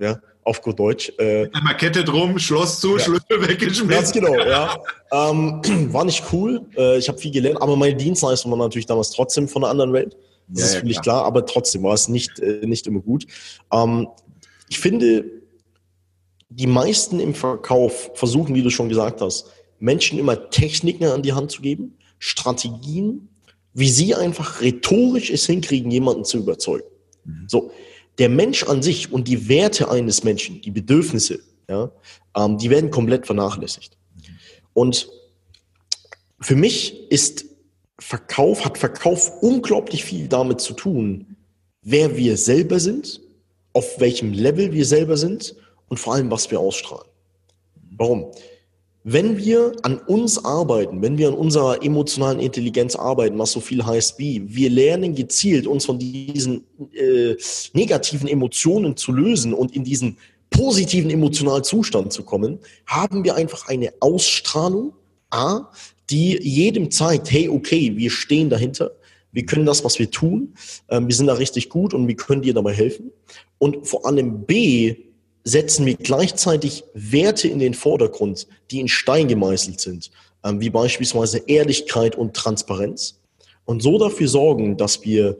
Ja, 0.00 0.20
auf 0.42 0.60
gut 0.60 0.76
Deutsch. 0.76 1.12
Äh, 1.18 1.48
Eine 1.52 1.62
Markette 1.62 2.02
drum, 2.02 2.36
Schloss 2.36 2.80
zu, 2.80 2.96
ja. 2.96 3.04
Schlüssel 3.04 3.48
weggeschmissen. 3.48 3.88
Ganz 3.88 4.10
genau, 4.10 4.34
ja. 4.34 4.76
ähm, 5.12 5.62
war 5.92 6.04
nicht 6.04 6.24
cool. 6.32 6.62
Äh, 6.76 6.98
ich 6.98 7.08
habe 7.08 7.18
viel 7.18 7.30
gelernt, 7.30 7.62
aber 7.62 7.76
meine 7.76 7.94
Dienstleistung 7.94 8.50
war 8.50 8.58
natürlich 8.58 8.86
damals 8.86 9.10
trotzdem 9.10 9.46
von 9.46 9.62
einer 9.62 9.70
anderen 9.70 9.92
Welt. 9.92 10.16
Das 10.48 10.60
ja, 10.60 10.66
ist 10.66 10.74
völlig 10.76 10.96
ja, 10.96 11.02
klar. 11.02 11.16
klar, 11.18 11.26
aber 11.26 11.46
trotzdem 11.46 11.82
war 11.82 11.94
es 11.94 12.08
nicht, 12.08 12.38
äh, 12.38 12.66
nicht 12.66 12.86
immer 12.86 13.00
gut. 13.00 13.26
Ähm, 13.72 14.08
ich 14.68 14.78
finde, 14.78 15.24
die 16.48 16.66
meisten 16.66 17.20
im 17.20 17.34
Verkauf 17.34 18.12
versuchen, 18.14 18.54
wie 18.54 18.62
du 18.62 18.70
schon 18.70 18.88
gesagt 18.88 19.20
hast, 19.20 19.50
Menschen 19.78 20.18
immer 20.18 20.50
Techniken 20.50 21.04
an 21.04 21.22
die 21.22 21.32
Hand 21.32 21.50
zu 21.50 21.62
geben, 21.62 21.98
Strategien, 22.18 23.28
wie 23.74 23.90
sie 23.90 24.14
einfach 24.14 24.62
rhetorisch 24.62 25.30
es 25.30 25.46
hinkriegen, 25.46 25.90
jemanden 25.90 26.24
zu 26.24 26.38
überzeugen. 26.38 26.86
Mhm. 27.24 27.44
So, 27.48 27.70
der 28.18 28.28
Mensch 28.30 28.64
an 28.64 28.82
sich 28.82 29.12
und 29.12 29.28
die 29.28 29.48
Werte 29.48 29.90
eines 29.90 30.24
Menschen, 30.24 30.62
die 30.62 30.70
Bedürfnisse, 30.70 31.40
ja, 31.68 31.90
ähm, 32.34 32.56
die 32.56 32.70
werden 32.70 32.90
komplett 32.90 33.26
vernachlässigt. 33.26 33.96
Mhm. 34.14 34.20
Und 34.72 35.10
für 36.40 36.56
mich 36.56 37.10
ist 37.10 37.45
Verkauf, 37.98 38.64
hat 38.64 38.78
Verkauf 38.78 39.42
unglaublich 39.42 40.04
viel 40.04 40.28
damit 40.28 40.60
zu 40.60 40.74
tun, 40.74 41.36
wer 41.82 42.16
wir 42.16 42.36
selber 42.36 42.78
sind, 42.78 43.20
auf 43.72 44.00
welchem 44.00 44.32
Level 44.32 44.72
wir 44.72 44.84
selber 44.84 45.16
sind 45.16 45.54
und 45.88 45.98
vor 45.98 46.14
allem, 46.14 46.30
was 46.30 46.50
wir 46.50 46.60
ausstrahlen. 46.60 47.08
Warum? 47.96 48.32
Wenn 49.08 49.38
wir 49.38 49.72
an 49.82 49.98
uns 49.98 50.44
arbeiten, 50.44 51.00
wenn 51.00 51.16
wir 51.16 51.28
an 51.28 51.34
unserer 51.34 51.82
emotionalen 51.82 52.40
Intelligenz 52.40 52.96
arbeiten, 52.96 53.38
was 53.38 53.52
so 53.52 53.60
viel 53.60 53.86
heißt 53.86 54.18
wie, 54.18 54.42
wir 54.46 54.68
lernen 54.68 55.14
gezielt, 55.14 55.68
uns 55.68 55.84
von 55.84 55.98
diesen 55.98 56.64
äh, 56.92 57.36
negativen 57.72 58.26
Emotionen 58.26 58.96
zu 58.96 59.12
lösen 59.12 59.54
und 59.54 59.76
in 59.76 59.84
diesen 59.84 60.18
positiven 60.50 61.10
emotionalen 61.10 61.62
Zustand 61.62 62.12
zu 62.12 62.24
kommen, 62.24 62.58
haben 62.84 63.22
wir 63.22 63.36
einfach 63.36 63.68
eine 63.68 63.92
Ausstrahlung, 64.00 64.92
A, 65.30 65.70
die 66.10 66.38
jedem 66.42 66.90
zeigt, 66.90 67.30
hey, 67.30 67.48
okay, 67.48 67.96
wir 67.96 68.10
stehen 68.10 68.50
dahinter, 68.50 68.92
wir 69.32 69.44
können 69.44 69.66
das, 69.66 69.84
was 69.84 69.98
wir 69.98 70.10
tun, 70.10 70.54
ähm, 70.88 71.08
wir 71.08 71.14
sind 71.14 71.26
da 71.26 71.34
richtig 71.34 71.68
gut 71.68 71.94
und 71.94 72.08
wir 72.08 72.16
können 72.16 72.42
dir 72.42 72.54
dabei 72.54 72.72
helfen. 72.72 73.10
Und 73.58 73.86
vor 73.86 74.06
allem 74.06 74.44
B, 74.44 74.96
setzen 75.46 75.86
wir 75.86 75.94
gleichzeitig 75.94 76.82
Werte 76.92 77.46
in 77.46 77.60
den 77.60 77.72
Vordergrund, 77.72 78.48
die 78.72 78.80
in 78.80 78.88
Stein 78.88 79.28
gemeißelt 79.28 79.80
sind, 79.80 80.10
ähm, 80.44 80.60
wie 80.60 80.70
beispielsweise 80.70 81.38
Ehrlichkeit 81.46 82.16
und 82.16 82.34
Transparenz. 82.34 83.20
Und 83.64 83.80
so 83.80 83.96
dafür 83.96 84.26
sorgen, 84.26 84.76
dass 84.76 85.04
wir 85.04 85.38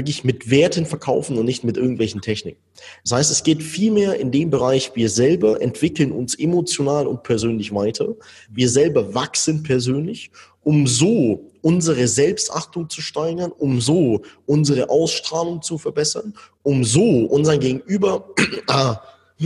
wirklich 0.00 0.24
mit 0.24 0.50
Werten 0.50 0.86
verkaufen 0.86 1.36
und 1.36 1.44
nicht 1.44 1.62
mit 1.62 1.76
irgendwelchen 1.76 2.22
Techniken. 2.22 2.58
Das 3.04 3.12
heißt, 3.12 3.30
es 3.30 3.42
geht 3.42 3.62
vielmehr 3.62 4.18
in 4.18 4.30
dem 4.30 4.48
Bereich, 4.48 4.92
wir 4.94 5.10
selber 5.10 5.60
entwickeln 5.60 6.10
uns 6.10 6.34
emotional 6.34 7.06
und 7.06 7.22
persönlich 7.22 7.74
weiter. 7.74 8.14
Wir 8.50 8.70
selber 8.70 9.14
wachsen 9.14 9.62
persönlich, 9.62 10.30
um 10.62 10.86
so 10.86 11.50
unsere 11.60 12.08
Selbstachtung 12.08 12.88
zu 12.88 13.02
steigern, 13.02 13.52
um 13.52 13.80
so 13.80 14.22
unsere 14.46 14.88
Ausstrahlung 14.88 15.60
zu 15.60 15.76
verbessern, 15.76 16.32
um 16.62 16.82
so 16.82 17.26
unseren 17.26 17.60
Gegenüber, 17.60 18.26
ah, 18.68 19.02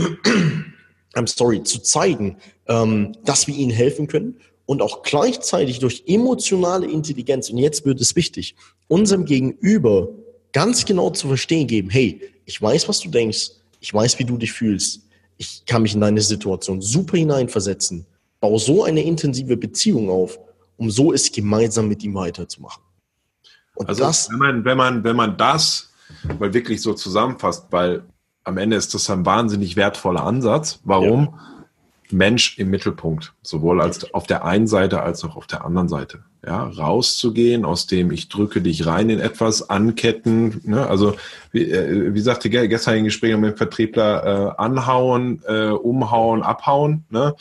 I'm 1.15 1.27
sorry, 1.27 1.65
zu 1.65 1.81
zeigen, 1.81 2.37
ähm, 2.69 3.13
dass 3.25 3.49
wir 3.49 3.57
ihnen 3.57 3.73
helfen 3.73 4.07
können 4.07 4.37
und 4.67 4.83
auch 4.83 5.03
gleichzeitig 5.03 5.81
durch 5.81 6.05
emotionale 6.07 6.87
Intelligenz, 6.87 7.51
und 7.51 7.59
jetzt 7.59 7.85
wird 7.85 8.01
es 8.01 8.15
wichtig, 8.15 8.55
unserem 8.87 9.25
Gegenüber 9.25 10.09
ganz 10.55 10.87
genau 10.87 11.11
zu 11.11 11.29
verstehen 11.29 11.67
geben, 11.67 11.91
hey, 11.91 12.23
ich 12.47 12.63
weiß, 12.63 12.89
was 12.89 13.01
du 13.01 13.11
denkst, 13.11 13.51
ich 13.81 13.93
weiß, 13.93 14.19
wie 14.19 14.25
du 14.25 14.39
dich 14.39 14.53
fühlst, 14.53 15.03
ich 15.37 15.67
kann 15.67 15.83
mich 15.83 15.95
in 15.95 16.01
deine 16.01 16.23
Situation 16.23 16.81
super 16.81 17.19
hineinversetzen, 17.19 18.07
baue 18.41 18.59
so 18.59 18.85
eine 18.85 19.03
intensive 19.03 19.59
Beziehung 19.59 20.09
auf, 20.09 20.39
um 20.79 20.91
so 20.91 21.13
es 21.13 21.31
gemeinsam 21.31 21.89
mit 21.89 22.03
ihm 22.03 22.15
weiterzumachen. 22.15 22.83
Und 23.75 23.89
also 23.89 24.05
das, 24.05 24.31
wenn 24.31 24.39
man, 24.39 24.65
wenn 24.65 24.79
man, 24.79 25.05
wenn 25.05 25.17
man 25.17 25.37
das 25.37 25.93
mal 26.39 26.55
wirklich 26.55 26.81
so 26.81 26.95
zusammenfasst, 26.95 27.67
weil 27.71 28.05
am 28.45 28.57
Ende 28.57 28.77
ist 28.77 28.95
das 28.95 29.11
ein 29.11 29.27
wahnsinnig 29.27 29.75
wertvoller 29.75 30.25
Ansatz. 30.25 30.81
Warum? 30.85 31.25
Ja. 31.25 31.41
Mensch 32.11 32.59
im 32.59 32.71
Mittelpunkt, 32.71 33.33
sowohl 33.43 33.81
als 33.81 34.13
auf 34.15 34.27
der 34.27 34.45
einen 34.45 34.67
Seite 34.67 35.03
als 35.03 35.25
auch 35.25 35.37
auf 35.37 35.47
der 35.47 35.65
anderen 35.65 35.89
Seite. 35.89 36.23
Ja, 36.47 36.65
rauszugehen 36.65 37.65
aus 37.65 37.87
dem 37.87 38.11
ich 38.11 38.29
drücke 38.29 38.61
dich 38.61 38.85
rein 38.85 39.09
in 39.09 39.19
etwas, 39.19 39.71
anketten, 39.71 40.61
ne? 40.65 40.87
also 40.87 41.17
wie, 41.53 41.63
äh, 41.71 42.13
wie 42.13 42.21
sagte 42.21 42.51
gestern 42.51 42.99
im 42.99 43.05
Gespräch 43.05 43.35
mit 43.37 43.53
dem 43.53 43.57
Vertriebler, 43.57 44.25
äh, 44.59 44.61
anhauen, 44.61 45.43
äh, 45.47 45.69
umhauen, 45.69 46.43
abhauen, 46.43 47.05
ne? 47.09 47.35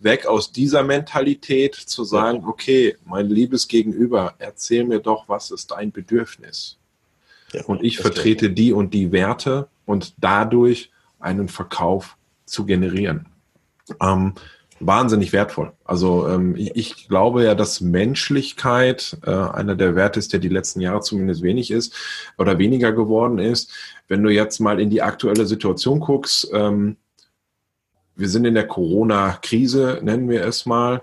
weg 0.00 0.26
aus 0.26 0.50
dieser 0.50 0.82
Mentalität 0.82 1.76
zu 1.76 2.02
sagen, 2.02 2.44
okay, 2.46 2.96
mein 3.04 3.28
liebes 3.28 3.68
Gegenüber, 3.68 4.34
erzähl 4.38 4.84
mir 4.84 4.98
doch, 4.98 5.28
was 5.28 5.52
ist 5.52 5.70
dein 5.70 5.92
Bedürfnis? 5.92 6.78
Ja, 7.52 7.64
und 7.64 7.84
ich 7.84 7.98
vertrete 7.98 8.50
die 8.50 8.72
und 8.72 8.92
die 8.92 9.12
Werte 9.12 9.68
und 9.86 10.14
dadurch 10.18 10.90
einen 11.20 11.48
Verkauf 11.48 12.16
zu 12.44 12.66
generieren 12.66 13.26
ähm, 14.00 14.34
wahnsinnig 14.80 15.32
wertvoll. 15.32 15.72
Also 15.84 16.28
ähm, 16.28 16.54
ich, 16.56 16.76
ich, 16.76 17.08
glaube 17.08 17.44
ja, 17.44 17.54
dass 17.54 17.80
Menschlichkeit 17.80 19.16
äh, 19.24 19.30
einer 19.30 19.74
der 19.74 19.96
Werte 19.96 20.18
ist, 20.18 20.32
der 20.32 20.40
die 20.40 20.48
letzten 20.48 20.80
Jahre 20.80 21.00
zumindest 21.00 21.42
wenig 21.42 21.70
ist 21.70 21.94
oder 22.38 22.58
weniger 22.58 22.92
geworden 22.92 23.38
ist. 23.38 23.72
Wenn 24.06 24.22
du 24.22 24.30
jetzt 24.30 24.60
mal 24.60 24.80
in 24.80 24.90
die 24.90 25.02
aktuelle 25.02 25.46
Situation 25.46 26.00
guckst, 26.00 26.50
ähm, 26.52 26.96
wir 28.14 28.28
sind 28.28 28.44
in 28.44 28.54
der 28.54 28.66
Corona-Krise, 28.66 30.00
nennen 30.02 30.28
wir 30.28 30.44
es 30.44 30.66
mal. 30.66 31.02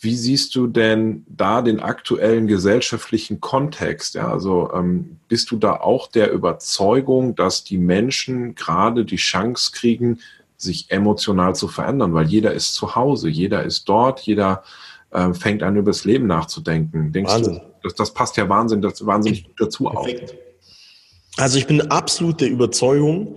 Wie 0.00 0.16
siehst 0.16 0.56
du 0.56 0.66
denn 0.66 1.24
da 1.28 1.62
den 1.62 1.80
aktuellen 1.80 2.48
gesellschaftlichen 2.48 3.40
Kontext? 3.40 4.16
Ja, 4.16 4.32
also 4.32 4.70
ähm, 4.74 5.18
bist 5.28 5.50
du 5.50 5.56
da 5.56 5.76
auch 5.76 6.08
der 6.08 6.32
Überzeugung, 6.32 7.36
dass 7.36 7.62
die 7.62 7.78
Menschen 7.78 8.56
gerade 8.56 9.04
die 9.04 9.16
Chance 9.16 9.70
kriegen, 9.72 10.18
sich 10.62 10.90
emotional 10.90 11.54
zu 11.54 11.68
verändern, 11.68 12.14
weil 12.14 12.26
jeder 12.26 12.52
ist 12.52 12.74
zu 12.74 12.94
Hause, 12.94 13.28
jeder 13.28 13.62
ist 13.62 13.88
dort, 13.88 14.20
jeder 14.20 14.62
äh, 15.10 15.32
fängt 15.34 15.62
an, 15.62 15.76
über 15.76 15.90
das 15.90 16.04
Leben 16.04 16.26
nachzudenken. 16.26 17.12
Denkst 17.12 17.32
Wahnsinn. 17.32 17.54
du, 17.54 17.60
das, 17.82 17.94
das 17.94 18.14
passt 18.14 18.36
ja 18.36 18.48
Wahnsinn, 18.48 18.80
das, 18.80 19.04
wahnsinnig 19.04 19.46
dazu 19.58 19.84
Perfekt. 19.84 20.30
auch. 20.30 21.42
Also 21.42 21.58
ich 21.58 21.66
bin 21.66 21.80
absolut 21.90 22.40
der 22.40 22.50
Überzeugung, 22.50 23.36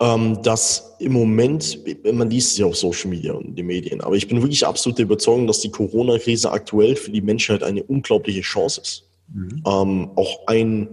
ähm, 0.00 0.42
dass 0.42 0.96
im 0.98 1.12
Moment, 1.12 1.78
man 2.12 2.30
liest 2.30 2.52
es 2.52 2.58
ja 2.58 2.66
auf 2.66 2.76
Social 2.76 3.10
Media 3.10 3.32
und 3.32 3.54
die 3.54 3.62
Medien, 3.62 4.00
aber 4.00 4.16
ich 4.16 4.28
bin 4.28 4.40
wirklich 4.40 4.66
absolut 4.66 4.98
der 4.98 5.04
Überzeugung, 5.04 5.46
dass 5.46 5.60
die 5.60 5.70
Corona-Krise 5.70 6.50
aktuell 6.50 6.96
für 6.96 7.10
die 7.10 7.20
Menschheit 7.20 7.62
eine 7.62 7.82
unglaubliche 7.82 8.40
Chance 8.40 8.80
ist. 8.80 9.04
Mhm. 9.32 9.62
Ähm, 9.66 10.10
auch 10.16 10.46
ein, 10.46 10.88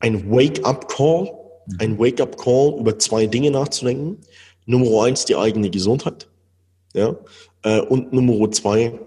ein 0.00 0.30
Wake-up-Call, 0.30 1.32
mhm. 1.66 1.76
ein 1.80 1.98
Wake-up-Call 1.98 2.76
über 2.78 2.98
zwei 2.98 3.26
Dinge 3.26 3.50
nachzudenken. 3.50 4.18
Nummer 4.66 5.04
eins, 5.04 5.24
die 5.24 5.36
eigene 5.36 5.70
Gesundheit. 5.70 6.28
Ja? 6.94 7.16
Äh, 7.62 7.80
und 7.80 8.12
Nummer 8.12 8.50
zwei, 8.50 8.98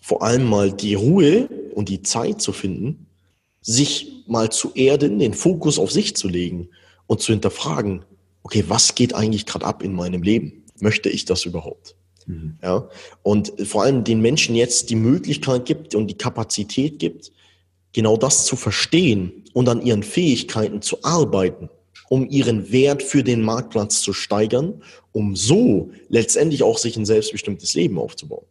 vor 0.00 0.22
allem 0.22 0.48
mal 0.48 0.72
die 0.72 0.94
Ruhe 0.94 1.48
und 1.74 1.88
die 1.88 2.02
Zeit 2.02 2.40
zu 2.40 2.52
finden, 2.52 3.06
sich 3.60 4.24
mal 4.26 4.50
zu 4.50 4.72
erden, 4.74 5.18
den 5.18 5.34
Fokus 5.34 5.78
auf 5.78 5.90
sich 5.90 6.16
zu 6.16 6.28
legen 6.28 6.68
und 7.06 7.20
zu 7.20 7.32
hinterfragen, 7.32 8.04
okay, 8.42 8.64
was 8.68 8.94
geht 8.94 9.14
eigentlich 9.14 9.46
gerade 9.46 9.66
ab 9.66 9.82
in 9.82 9.92
meinem 9.92 10.22
Leben? 10.22 10.64
Möchte 10.80 11.08
ich 11.08 11.24
das 11.24 11.44
überhaupt? 11.44 11.94
Mhm. 12.26 12.58
Ja, 12.62 12.88
und 13.22 13.52
vor 13.64 13.82
allem 13.82 14.04
den 14.04 14.20
Menschen 14.20 14.54
jetzt 14.54 14.90
die 14.90 14.96
Möglichkeit 14.96 15.66
gibt 15.66 15.94
und 15.94 16.06
die 16.06 16.16
Kapazität 16.16 16.98
gibt, 16.98 17.32
genau 17.92 18.16
das 18.16 18.46
zu 18.46 18.56
verstehen 18.56 19.44
und 19.52 19.68
an 19.68 19.82
ihren 19.82 20.02
Fähigkeiten 20.02 20.80
zu 20.80 21.02
arbeiten, 21.02 21.68
um 22.10 22.28
ihren 22.28 22.72
Wert 22.72 23.04
für 23.04 23.22
den 23.22 23.40
Marktplatz 23.40 24.00
zu 24.00 24.12
steigern, 24.12 24.82
um 25.12 25.36
so 25.36 25.90
letztendlich 26.08 26.64
auch 26.64 26.76
sich 26.76 26.96
ein 26.96 27.06
selbstbestimmtes 27.06 27.74
Leben 27.74 28.00
aufzubauen. 28.00 28.44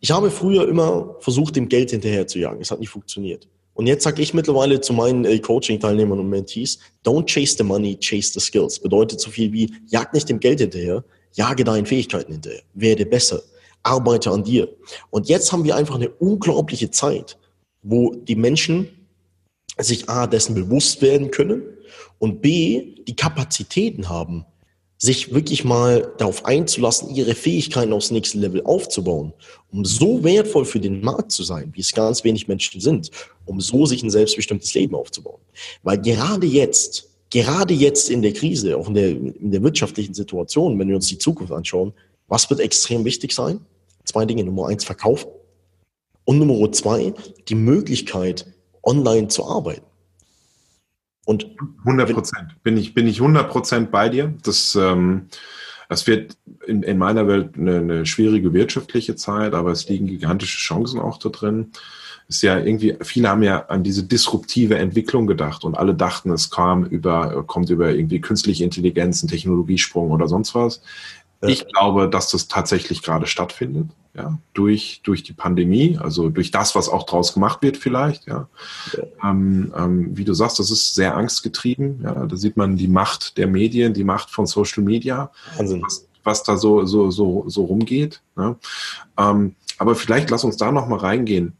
Ich 0.00 0.10
habe 0.10 0.28
früher 0.28 0.68
immer 0.68 1.14
versucht, 1.20 1.54
dem 1.54 1.68
Geld 1.68 1.92
hinterher 1.92 2.26
zu 2.26 2.40
jagen. 2.40 2.60
Es 2.60 2.72
hat 2.72 2.80
nicht 2.80 2.88
funktioniert. 2.88 3.48
Und 3.74 3.86
jetzt 3.86 4.02
sage 4.02 4.20
ich 4.22 4.34
mittlerweile 4.34 4.80
zu 4.80 4.92
meinen 4.92 5.24
äh, 5.24 5.38
Coaching-Teilnehmern 5.38 6.18
und 6.18 6.28
Mentees, 6.28 6.80
don't 7.04 7.32
chase 7.32 7.54
the 7.56 7.62
money, 7.62 7.96
chase 7.96 8.32
the 8.32 8.40
skills. 8.40 8.80
Bedeutet 8.80 9.20
so 9.20 9.30
viel 9.30 9.52
wie, 9.52 9.72
jag 9.86 10.12
nicht 10.12 10.28
dem 10.28 10.40
Geld 10.40 10.58
hinterher, 10.58 11.04
jage 11.32 11.62
deinen 11.62 11.86
Fähigkeiten 11.86 12.32
hinterher, 12.32 12.62
werde 12.74 13.06
besser, 13.06 13.40
arbeite 13.84 14.32
an 14.32 14.42
dir. 14.42 14.68
Und 15.10 15.28
jetzt 15.28 15.52
haben 15.52 15.62
wir 15.62 15.76
einfach 15.76 15.94
eine 15.94 16.08
unglaubliche 16.08 16.90
Zeit, 16.90 17.38
wo 17.84 18.16
die 18.16 18.34
Menschen 18.34 18.88
sich 19.78 20.08
A, 20.08 20.26
dessen 20.26 20.56
bewusst 20.56 21.02
werden 21.02 21.30
können 21.30 21.62
und 22.18 22.42
B, 22.42 22.94
die 23.06 23.16
Kapazitäten 23.16 24.08
haben, 24.08 24.44
sich 24.98 25.34
wirklich 25.34 25.64
mal 25.64 26.12
darauf 26.16 26.46
einzulassen, 26.46 27.14
ihre 27.14 27.34
Fähigkeiten 27.34 27.92
aufs 27.92 28.10
nächste 28.10 28.38
Level 28.38 28.62
aufzubauen, 28.64 29.32
um 29.70 29.84
so 29.84 30.24
wertvoll 30.24 30.64
für 30.64 30.80
den 30.80 31.02
Markt 31.02 31.32
zu 31.32 31.42
sein, 31.42 31.70
wie 31.74 31.80
es 31.80 31.92
ganz 31.92 32.24
wenig 32.24 32.48
Menschen 32.48 32.80
sind, 32.80 33.10
um 33.44 33.60
so 33.60 33.84
sich 33.84 34.02
ein 34.02 34.10
selbstbestimmtes 34.10 34.72
Leben 34.74 34.94
aufzubauen. 34.94 35.40
Weil 35.82 36.00
gerade 36.00 36.46
jetzt, 36.46 37.10
gerade 37.30 37.74
jetzt 37.74 38.08
in 38.08 38.22
der 38.22 38.32
Krise, 38.32 38.76
auch 38.76 38.88
in 38.88 38.94
der, 38.94 39.08
in 39.10 39.50
der 39.50 39.62
wirtschaftlichen 39.62 40.14
Situation, 40.14 40.78
wenn 40.78 40.88
wir 40.88 40.96
uns 40.96 41.08
die 41.08 41.18
Zukunft 41.18 41.52
anschauen, 41.52 41.92
was 42.28 42.48
wird 42.48 42.60
extrem 42.60 43.04
wichtig 43.04 43.32
sein? 43.32 43.60
Zwei 44.04 44.24
Dinge. 44.24 44.44
Nummer 44.44 44.68
eins, 44.68 44.84
verkaufen. 44.84 45.28
Und 46.24 46.38
Nummer 46.38 46.72
zwei, 46.72 47.12
die 47.48 47.54
Möglichkeit, 47.54 48.46
online 48.82 49.28
zu 49.28 49.44
arbeiten. 49.44 49.84
Und 51.26 51.48
100 51.80 52.12
Prozent. 52.12 52.62
Bin 52.62 52.76
ich, 52.76 52.94
bin 52.94 53.06
ich 53.08 53.20
100 53.20 53.50
Prozent 53.50 53.90
bei 53.90 54.08
dir. 54.08 54.32
Das, 54.44 54.76
ähm, 54.76 55.26
es 55.88 56.06
wird 56.06 56.36
in, 56.66 56.84
in 56.84 56.98
meiner 56.98 57.26
Welt 57.26 57.56
eine, 57.58 57.78
eine 57.78 58.06
schwierige 58.06 58.52
wirtschaftliche 58.52 59.16
Zeit, 59.16 59.52
aber 59.52 59.72
es 59.72 59.88
liegen 59.88 60.06
gigantische 60.06 60.58
Chancen 60.58 61.00
auch 61.00 61.18
da 61.18 61.28
drin. 61.28 61.72
Ist 62.28 62.42
ja 62.42 62.58
irgendwie, 62.58 62.96
viele 63.02 63.28
haben 63.28 63.42
ja 63.42 63.66
an 63.66 63.82
diese 63.82 64.04
disruptive 64.04 64.78
Entwicklung 64.78 65.26
gedacht 65.26 65.64
und 65.64 65.76
alle 65.76 65.94
dachten, 65.94 66.30
es 66.30 66.48
kam 66.50 66.84
über, 66.84 67.44
kommt 67.44 67.70
über 67.70 67.90
irgendwie 67.90 68.20
künstliche 68.20 68.62
Intelligenz, 68.64 69.22
ein 69.22 69.28
Technologiesprung 69.28 70.12
oder 70.12 70.28
sonst 70.28 70.54
was. 70.54 70.80
Ich 71.42 71.66
glaube, 71.68 72.08
dass 72.08 72.30
das 72.30 72.48
tatsächlich 72.48 73.02
gerade 73.02 73.26
stattfindet, 73.26 73.90
ja, 74.14 74.38
durch, 74.54 75.02
durch 75.04 75.22
die 75.22 75.34
Pandemie, 75.34 75.98
also 76.00 76.30
durch 76.30 76.50
das, 76.50 76.74
was 76.74 76.88
auch 76.88 77.04
draus 77.04 77.34
gemacht 77.34 77.60
wird 77.60 77.76
vielleicht, 77.76 78.26
ja. 78.26 78.48
ja. 78.96 79.30
Ähm, 79.30 79.72
ähm, 79.76 80.16
wie 80.16 80.24
du 80.24 80.32
sagst, 80.32 80.58
das 80.58 80.70
ist 80.70 80.94
sehr 80.94 81.14
angstgetrieben, 81.14 82.00
ja. 82.02 82.26
Da 82.26 82.36
sieht 82.36 82.56
man 82.56 82.76
die 82.76 82.88
Macht 82.88 83.36
der 83.36 83.46
Medien, 83.46 83.92
die 83.92 84.04
Macht 84.04 84.30
von 84.30 84.46
Social 84.46 84.82
Media, 84.82 85.30
was, 85.58 86.06
was 86.24 86.42
da 86.42 86.56
so, 86.56 86.86
so, 86.86 87.10
so, 87.10 87.44
so 87.46 87.64
rumgeht. 87.64 88.22
Ja. 88.36 88.56
Ähm, 89.18 89.54
aber 89.78 89.94
vielleicht 89.94 90.30
lass 90.30 90.44
uns 90.44 90.56
da 90.56 90.72
noch 90.72 90.88
mal 90.88 90.98
reingehen. 90.98 91.52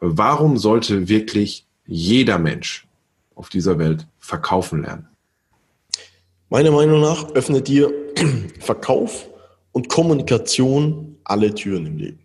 Warum 0.00 0.58
sollte 0.58 1.08
wirklich 1.08 1.66
jeder 1.86 2.38
Mensch 2.38 2.86
auf 3.34 3.48
dieser 3.48 3.78
Welt 3.78 4.06
verkaufen 4.18 4.82
lernen? 4.82 5.08
Meiner 6.50 6.70
Meinung 6.70 7.02
nach 7.02 7.30
öffnet 7.32 7.68
dir 7.68 7.92
Verkauf 8.60 9.28
und 9.72 9.90
Kommunikation 9.90 11.18
alle 11.24 11.54
Türen 11.54 11.84
im 11.84 11.98
Leben. 11.98 12.20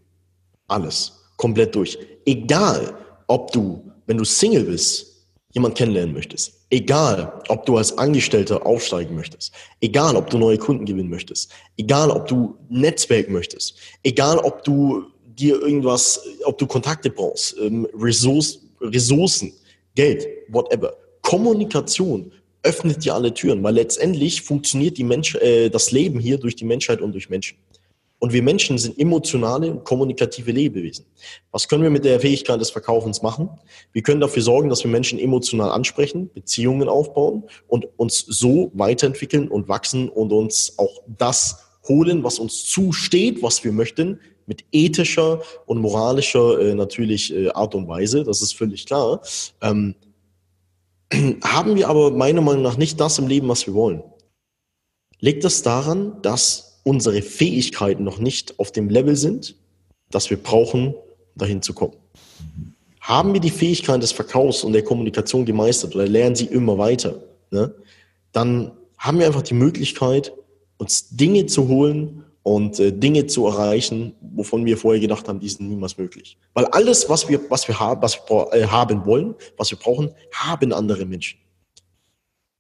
Alles. 0.67 1.11
Komplett 1.35 1.75
durch. 1.75 1.97
Egal, 2.25 2.95
ob 3.27 3.51
du, 3.51 3.83
wenn 4.05 4.17
du 4.17 4.23
Single 4.23 4.63
bist, 4.63 5.27
jemand 5.51 5.75
kennenlernen 5.75 6.13
möchtest. 6.13 6.53
Egal, 6.69 7.41
ob 7.49 7.65
du 7.65 7.75
als 7.75 7.97
Angestellter 7.97 8.65
aufsteigen 8.65 9.13
möchtest. 9.13 9.53
Egal, 9.81 10.15
ob 10.15 10.29
du 10.29 10.37
neue 10.37 10.57
Kunden 10.57 10.85
gewinnen 10.85 11.09
möchtest. 11.09 11.51
Egal, 11.75 12.09
ob 12.09 12.25
du 12.27 12.57
Netzwerk 12.69 13.29
möchtest. 13.29 13.75
Egal, 14.03 14.37
ob 14.37 14.63
du 14.63 15.03
dir 15.25 15.61
irgendwas, 15.61 16.25
ob 16.45 16.57
du 16.57 16.65
Kontakte 16.65 17.09
brauchst, 17.09 17.57
ähm, 17.59 17.85
Ressourcen, 17.93 19.51
Geld, 19.95 20.25
whatever. 20.47 20.95
Kommunikation 21.21 22.31
öffnet 22.63 23.03
dir 23.05 23.13
alle 23.13 23.33
Türen, 23.33 23.61
weil 23.61 23.75
letztendlich 23.75 24.41
funktioniert 24.41 24.97
die 24.97 25.03
Mensch, 25.03 25.35
äh, 25.35 25.69
das 25.69 25.91
Leben 25.91 26.19
hier 26.19 26.37
durch 26.37 26.55
die 26.55 26.65
Menschheit 26.65 27.01
und 27.01 27.11
durch 27.11 27.29
Menschen. 27.29 27.57
Und 28.23 28.31
wir 28.31 28.41
Menschen 28.41 28.77
sind 28.77 28.97
emotionale 28.97 29.69
und 29.69 29.83
kommunikative 29.83 30.49
Lebewesen. 30.53 31.05
Was 31.51 31.67
können 31.67 31.83
wir 31.83 31.89
mit 31.89 32.05
der 32.05 32.21
Fähigkeit 32.21 32.61
des 32.61 32.71
Verkaufens 32.71 33.21
machen? 33.21 33.49
Wir 33.91 34.01
können 34.01 34.21
dafür 34.21 34.41
sorgen, 34.41 34.69
dass 34.69 34.81
wir 34.81 34.89
Menschen 34.89 35.19
emotional 35.19 35.69
ansprechen, 35.71 36.29
Beziehungen 36.33 36.87
aufbauen 36.87 37.43
und 37.67 37.85
uns 37.97 38.19
so 38.19 38.71
weiterentwickeln 38.75 39.49
und 39.49 39.67
wachsen 39.67 40.07
und 40.07 40.31
uns 40.31 40.79
auch 40.79 41.01
das 41.05 41.65
holen, 41.85 42.23
was 42.23 42.39
uns 42.39 42.63
zusteht, 42.63 43.43
was 43.43 43.61
wir 43.65 43.73
möchten, 43.73 44.21
mit 44.45 44.63
ethischer 44.71 45.41
und 45.65 45.79
moralischer 45.79 46.59
äh, 46.61 46.75
natürlich 46.75 47.33
äh, 47.33 47.49
Art 47.49 47.75
und 47.75 47.89
Weise. 47.89 48.23
Das 48.23 48.41
ist 48.41 48.55
völlig 48.55 48.85
klar. 48.85 49.21
Ähm, 49.61 49.95
haben 51.43 51.75
wir 51.75 51.89
aber 51.89 52.11
meiner 52.11 52.41
Meinung 52.41 52.63
nach 52.63 52.77
nicht 52.77 52.99
das 52.99 53.19
im 53.19 53.27
Leben, 53.27 53.47
was 53.47 53.67
wir 53.67 53.73
wollen. 53.73 54.03
Liegt 55.19 55.43
das 55.43 55.61
daran, 55.61 56.21
dass 56.21 56.81
unsere 56.83 57.21
Fähigkeiten 57.21 58.03
noch 58.03 58.19
nicht 58.19 58.59
auf 58.59 58.71
dem 58.71 58.89
Level 58.89 59.15
sind, 59.15 59.55
das 60.11 60.29
wir 60.29 60.37
brauchen, 60.37 60.95
dahin 61.35 61.61
zu 61.61 61.73
kommen? 61.73 61.95
Haben 62.99 63.33
wir 63.33 63.39
die 63.39 63.49
Fähigkeit 63.49 64.01
des 64.01 64.11
Verkaufs 64.11 64.63
und 64.63 64.73
der 64.73 64.83
Kommunikation 64.83 65.45
gemeistert 65.45 65.95
oder 65.95 66.07
lernen 66.07 66.35
sie 66.35 66.45
immer 66.45 66.77
weiter, 66.77 67.23
ne? 67.51 67.73
dann 68.31 68.71
haben 68.97 69.19
wir 69.19 69.27
einfach 69.27 69.41
die 69.41 69.53
Möglichkeit, 69.53 70.33
uns 70.77 71.09
Dinge 71.09 71.45
zu 71.45 71.67
holen 71.67 72.23
und 72.43 72.79
äh, 72.79 72.91
Dinge 72.91 73.25
zu 73.25 73.47
erreichen, 73.47 74.13
wovon 74.21 74.65
wir 74.65 74.77
vorher 74.77 74.99
gedacht 74.99 75.27
haben, 75.27 75.39
die 75.39 75.49
sind 75.49 75.69
niemals 75.69 75.97
möglich. 75.97 76.37
Weil 76.53 76.65
alles, 76.65 77.09
was 77.09 77.27
wir, 77.27 77.39
was 77.49 77.67
wir, 77.67 77.79
haben, 77.79 78.01
was 78.01 78.19
wir 78.29 78.53
äh, 78.53 78.67
haben 78.67 79.05
wollen, 79.05 79.33
was 79.57 79.71
wir 79.71 79.79
brauchen, 79.79 80.13
haben 80.33 80.73
andere 80.73 81.05
Menschen. 81.05 81.39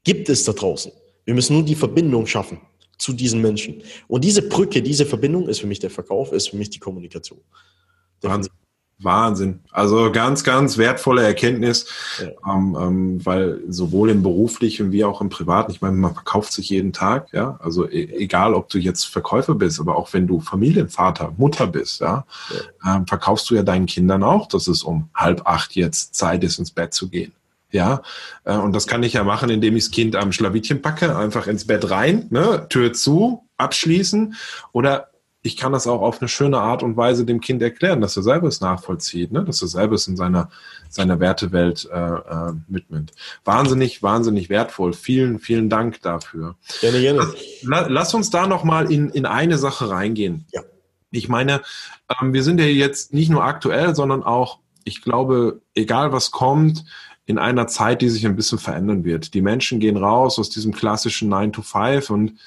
Gibt 0.03 0.29
es 0.29 0.45
da 0.45 0.53
draußen. 0.53 0.91
Wir 1.25 1.33
müssen 1.33 1.55
nur 1.55 1.65
die 1.65 1.75
Verbindung 1.75 2.25
schaffen 2.25 2.59
zu 2.97 3.13
diesen 3.13 3.41
Menschen. 3.41 3.83
Und 4.07 4.23
diese 4.23 4.41
Brücke, 4.41 4.81
diese 4.81 5.05
Verbindung 5.05 5.47
ist 5.47 5.59
für 5.59 5.67
mich 5.67 5.79
der 5.79 5.89
Verkauf, 5.89 6.31
ist 6.31 6.49
für 6.49 6.57
mich 6.57 6.69
die 6.69 6.79
Kommunikation. 6.79 7.41
Wahnsinn. 8.21 8.53
Wahnsinn. 9.03 9.59
Also 9.71 10.11
ganz, 10.11 10.43
ganz 10.43 10.77
wertvolle 10.77 11.23
Erkenntnis, 11.23 11.85
ja. 12.19 12.27
ähm, 12.53 12.77
ähm, 12.79 13.25
weil 13.25 13.61
sowohl 13.67 14.09
im 14.09 14.23
beruflichen 14.23 14.91
wie 14.91 15.03
auch 15.03 15.21
im 15.21 15.29
privaten, 15.29 15.71
ich 15.71 15.81
meine, 15.81 15.95
man 15.95 16.13
verkauft 16.13 16.53
sich 16.53 16.69
jeden 16.69 16.93
Tag, 16.93 17.27
ja. 17.33 17.59
Also 17.61 17.87
e 17.87 18.03
egal, 18.17 18.53
ob 18.53 18.69
du 18.69 18.77
jetzt 18.77 19.05
Verkäufer 19.05 19.55
bist, 19.55 19.79
aber 19.79 19.95
auch 19.95 20.13
wenn 20.13 20.27
du 20.27 20.39
Familienvater, 20.39 21.33
Mutter 21.37 21.67
bist, 21.67 22.01
ja, 22.01 22.25
ja. 22.83 22.95
Ähm, 22.95 23.07
verkaufst 23.07 23.49
du 23.49 23.55
ja 23.55 23.63
deinen 23.63 23.85
Kindern 23.85 24.23
auch, 24.23 24.47
dass 24.47 24.67
es 24.67 24.83
um 24.83 25.09
halb 25.15 25.45
acht 25.45 25.75
jetzt 25.75 26.15
Zeit 26.15 26.43
ist, 26.43 26.59
ins 26.59 26.71
Bett 26.71 26.93
zu 26.93 27.09
gehen. 27.09 27.33
Ja, 27.71 28.03
äh, 28.45 28.55
und 28.55 28.73
das 28.73 28.85
kann 28.85 29.01
ich 29.01 29.13
ja 29.13 29.23
machen, 29.23 29.49
indem 29.49 29.75
ich 29.75 29.85
das 29.85 29.91
Kind 29.91 30.15
am 30.15 30.31
Schlawittchen 30.31 30.81
packe, 30.81 31.17
einfach 31.17 31.47
ins 31.47 31.65
Bett 31.65 31.89
rein, 31.89 32.27
ne, 32.29 32.67
Tür 32.69 32.93
zu, 32.93 33.43
abschließen 33.57 34.35
oder 34.71 35.09
ich 35.45 35.57
kann 35.57 35.73
das 35.73 35.87
auch 35.87 36.01
auf 36.01 36.21
eine 36.21 36.29
schöne 36.29 36.57
Art 36.57 36.83
und 36.83 36.95
Weise 36.95 37.25
dem 37.25 37.41
Kind 37.41 37.61
erklären, 37.61 37.99
dass 37.99 38.15
er 38.15 38.23
selber 38.23 38.47
es 38.47 38.61
nachvollzieht, 38.61 39.33
ne? 39.33 39.43
dass 39.43 39.61
er 39.61 39.67
selber 39.67 39.95
es 39.95 40.07
in 40.07 40.15
seiner, 40.15 40.49
seiner 40.89 41.19
Wertewelt 41.19 41.87
äh, 41.91 41.97
äh, 41.97 42.53
mitnimmt. 42.69 43.11
Wahnsinnig, 43.43 44.01
wahnsinnig 44.01 44.49
wertvoll. 44.49 44.93
Vielen, 44.93 45.39
vielen 45.39 45.69
Dank 45.69 46.01
dafür. 46.01 46.55
Gerne, 46.79 47.01
gerne. 47.01 47.33
Lass, 47.63 47.89
lass 47.89 48.13
uns 48.13 48.29
da 48.29 48.47
nochmal 48.47 48.89
in, 48.89 49.09
in 49.09 49.25
eine 49.25 49.57
Sache 49.57 49.89
reingehen. 49.89 50.45
Ja. 50.53 50.61
Ich 51.11 51.27
meine, 51.27 51.61
ähm, 52.21 52.33
wir 52.33 52.41
sind 52.41 52.59
ja 52.61 52.65
jetzt 52.65 53.13
nicht 53.13 53.29
nur 53.29 53.43
aktuell, 53.43 53.95
sondern 53.95 54.23
auch, 54.23 54.59
ich 54.85 55.01
glaube, 55.01 55.61
egal 55.75 56.13
was 56.13 56.31
kommt, 56.31 56.85
in 57.25 57.37
einer 57.37 57.67
Zeit, 57.67 58.01
die 58.01 58.09
sich 58.09 58.25
ein 58.25 58.37
bisschen 58.37 58.59
verändern 58.59 59.03
wird. 59.03 59.33
Die 59.33 59.41
Menschen 59.41 59.81
gehen 59.81 59.97
raus 59.97 60.39
aus 60.39 60.49
diesem 60.49 60.73
klassischen 60.73 61.27
9 61.29 61.51
to 61.51 61.61
5 61.61 62.09
und 62.09 62.39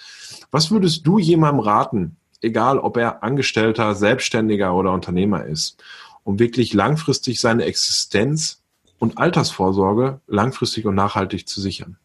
was 0.51 0.71
würdest 0.71 1.07
du 1.07 1.19
jemandem 1.19 1.61
raten, 1.61 2.17
egal 2.43 2.79
ob 2.79 2.97
er 2.97 3.23
Angestellter, 3.23 3.95
Selbstständiger 3.95 4.75
oder 4.75 4.93
Unternehmer 4.93 5.45
ist, 5.45 5.83
um 6.25 6.39
wirklich 6.39 6.73
langfristig 6.73 7.41
seine 7.41 7.65
Existenz 7.65 8.63
und 8.99 9.19
Altersvorsorge 9.19 10.21
langfristig 10.27 10.87
und 10.87 10.95
nachhaltig 10.95 11.49
zu 11.49 11.61
sichern? 11.61 11.99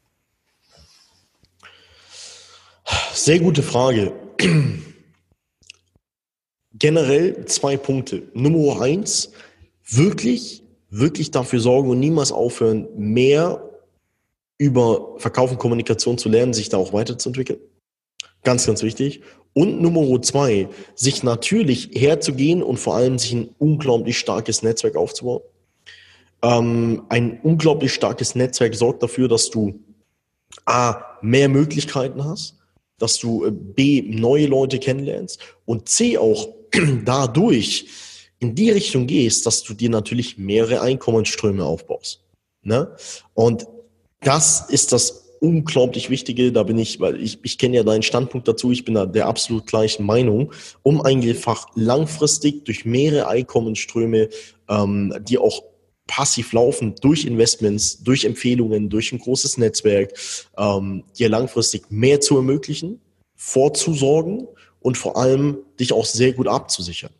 Sehr 3.13 3.39
gute 3.39 3.63
Frage. 3.63 4.13
Generell 6.73 7.45
zwei 7.45 7.77
Punkte. 7.77 8.23
Nummer 8.33 8.81
eins, 8.81 9.31
wirklich, 9.85 10.63
wirklich 10.89 11.31
dafür 11.31 11.59
sorgen 11.59 11.89
und 11.89 11.99
niemals 11.99 12.31
aufhören, 12.31 12.87
mehr 12.95 13.69
über 14.57 15.17
Verkauf 15.17 15.51
und 15.51 15.57
Kommunikation 15.57 16.17
zu 16.17 16.29
lernen, 16.29 16.53
sich 16.53 16.69
da 16.69 16.77
auch 16.77 16.93
weiterzuentwickeln. 16.93 17.59
Ganz, 18.43 18.65
ganz 18.65 18.83
wichtig. 18.83 19.21
Und 19.53 19.81
Nummer 19.81 20.21
zwei, 20.21 20.69
sich 20.95 21.23
natürlich 21.23 21.89
herzugehen 21.93 22.63
und 22.63 22.77
vor 22.77 22.95
allem 22.95 23.19
sich 23.19 23.33
ein 23.33 23.49
unglaublich 23.59 24.17
starkes 24.17 24.63
Netzwerk 24.63 24.95
aufzubauen. 24.95 25.41
Ähm, 26.41 27.03
ein 27.09 27.39
unglaublich 27.43 27.93
starkes 27.93 28.33
Netzwerk 28.35 28.75
sorgt 28.75 29.03
dafür, 29.03 29.27
dass 29.27 29.49
du 29.49 29.79
A, 30.65 31.03
mehr 31.21 31.49
Möglichkeiten 31.49 32.23
hast, 32.25 32.57
dass 32.97 33.19
du 33.19 33.45
äh, 33.45 33.51
B, 33.51 34.01
neue 34.01 34.47
Leute 34.47 34.79
kennenlernst 34.79 35.39
und 35.65 35.89
C, 35.89 36.17
auch 36.17 36.47
dadurch 37.05 37.87
in 38.39 38.55
die 38.55 38.71
Richtung 38.71 39.05
gehst, 39.05 39.45
dass 39.45 39.63
du 39.63 39.73
dir 39.73 39.89
natürlich 39.89 40.37
mehrere 40.37 40.81
Einkommensströme 40.81 41.63
aufbaust. 41.63 42.21
Ne? 42.63 42.95
Und 43.33 43.67
das 44.21 44.69
ist 44.69 44.91
das 44.91 45.20
unglaublich 45.41 46.11
wichtige, 46.11 46.51
da 46.51 46.61
bin 46.61 46.77
ich, 46.77 46.99
weil 46.99 47.21
ich, 47.21 47.39
ich 47.41 47.57
kenne 47.57 47.75
ja 47.75 47.83
deinen 47.83 48.03
Standpunkt 48.03 48.47
dazu, 48.47 48.71
ich 48.71 48.85
bin 48.85 48.93
da 48.93 49.07
der 49.07 49.25
absolut 49.25 49.65
gleichen 49.65 50.05
Meinung, 50.05 50.53
um 50.83 51.01
einfach 51.01 51.65
langfristig 51.73 52.63
durch 52.63 52.85
mehrere 52.85 53.27
Einkommensströme, 53.27 54.29
ähm, 54.69 55.13
die 55.27 55.39
auch 55.39 55.63
passiv 56.05 56.53
laufen, 56.53 56.93
durch 57.01 57.25
Investments, 57.25 58.03
durch 58.03 58.23
Empfehlungen, 58.23 58.89
durch 58.89 59.11
ein 59.11 59.19
großes 59.19 59.57
Netzwerk, 59.57 60.13
ähm, 60.57 61.05
dir 61.17 61.29
langfristig 61.29 61.89
mehr 61.89 62.21
zu 62.21 62.35
ermöglichen, 62.35 63.01
vorzusorgen 63.35 64.47
und 64.79 64.97
vor 64.97 65.17
allem 65.17 65.57
dich 65.79 65.91
auch 65.91 66.05
sehr 66.05 66.33
gut 66.33 66.47
abzusichern. 66.47 67.13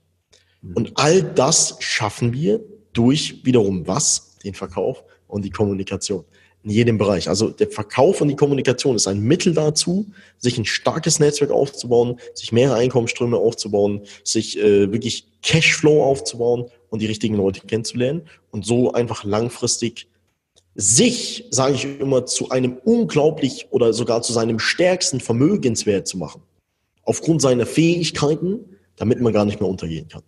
Mhm. 0.62 0.74
Und 0.74 0.92
all 0.96 1.24
das 1.24 1.78
schaffen 1.80 2.34
wir 2.34 2.62
durch 2.94 3.44
wiederum 3.46 3.88
was? 3.88 4.38
Den 4.44 4.54
Verkauf 4.54 5.04
und 5.28 5.44
die 5.44 5.52
Kommunikation 5.52 6.26
in 6.64 6.70
jedem 6.70 6.98
Bereich. 6.98 7.28
Also 7.28 7.50
der 7.50 7.70
Verkauf 7.70 8.22
und 8.22 8.28
die 8.28 8.36
Kommunikation 8.36 8.96
ist 8.96 9.08
ein 9.08 9.22
Mittel 9.22 9.54
dazu, 9.54 10.08
sich 10.38 10.58
ein 10.58 10.66
starkes 10.66 11.20
Netzwerk 11.20 11.52
aufzubauen, 11.52 12.20
sich 12.34 12.52
mehrere 12.52 12.76
Einkommensströme 12.76 13.38
aufzubauen, 13.38 14.02
sich 14.24 14.60
äh, 14.60 14.92
wirklich 14.92 15.28
Cashflow 15.42 16.04
aufzubauen 16.04 16.66
und 16.90 17.02
die 17.02 17.08
richtigen 17.08 17.36
Leute 17.36 17.66
kennenzulernen 17.66 18.24
und 18.52 18.66
so 18.66 18.94
einfach 18.94 19.24
langfristig 19.24 20.08
sich, 20.76 21.48
sage 21.50 21.74
ich 21.74 22.00
immer, 22.00 22.26
zu 22.26 22.50
einem 22.50 22.78
unglaublich 22.78 23.68
oder 23.72 23.94
sogar 23.94 24.22
zu 24.22 24.32
seinem 24.32 24.60
stärksten 24.60 25.20
Vermögenswert 25.20 26.08
zu 26.08 26.18
machen. 26.18 26.42
Aufgrund 27.04 27.42
seiner 27.42 27.66
Fähigkeiten, 27.66 28.60
damit 28.96 29.20
man 29.20 29.34
gar 29.34 29.46
nicht 29.46 29.60
mehr 29.60 29.70
untergehen 29.70 30.08
kann. 30.08 30.22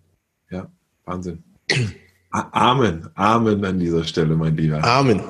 Ja, 0.49 0.69
Wahnsinn. 1.05 1.43
Amen. 2.31 3.07
Amen 3.13 3.63
an 3.63 3.79
dieser 3.79 4.03
Stelle, 4.03 4.35
mein 4.35 4.57
Lieber. 4.57 4.83
Amen. 4.83 5.21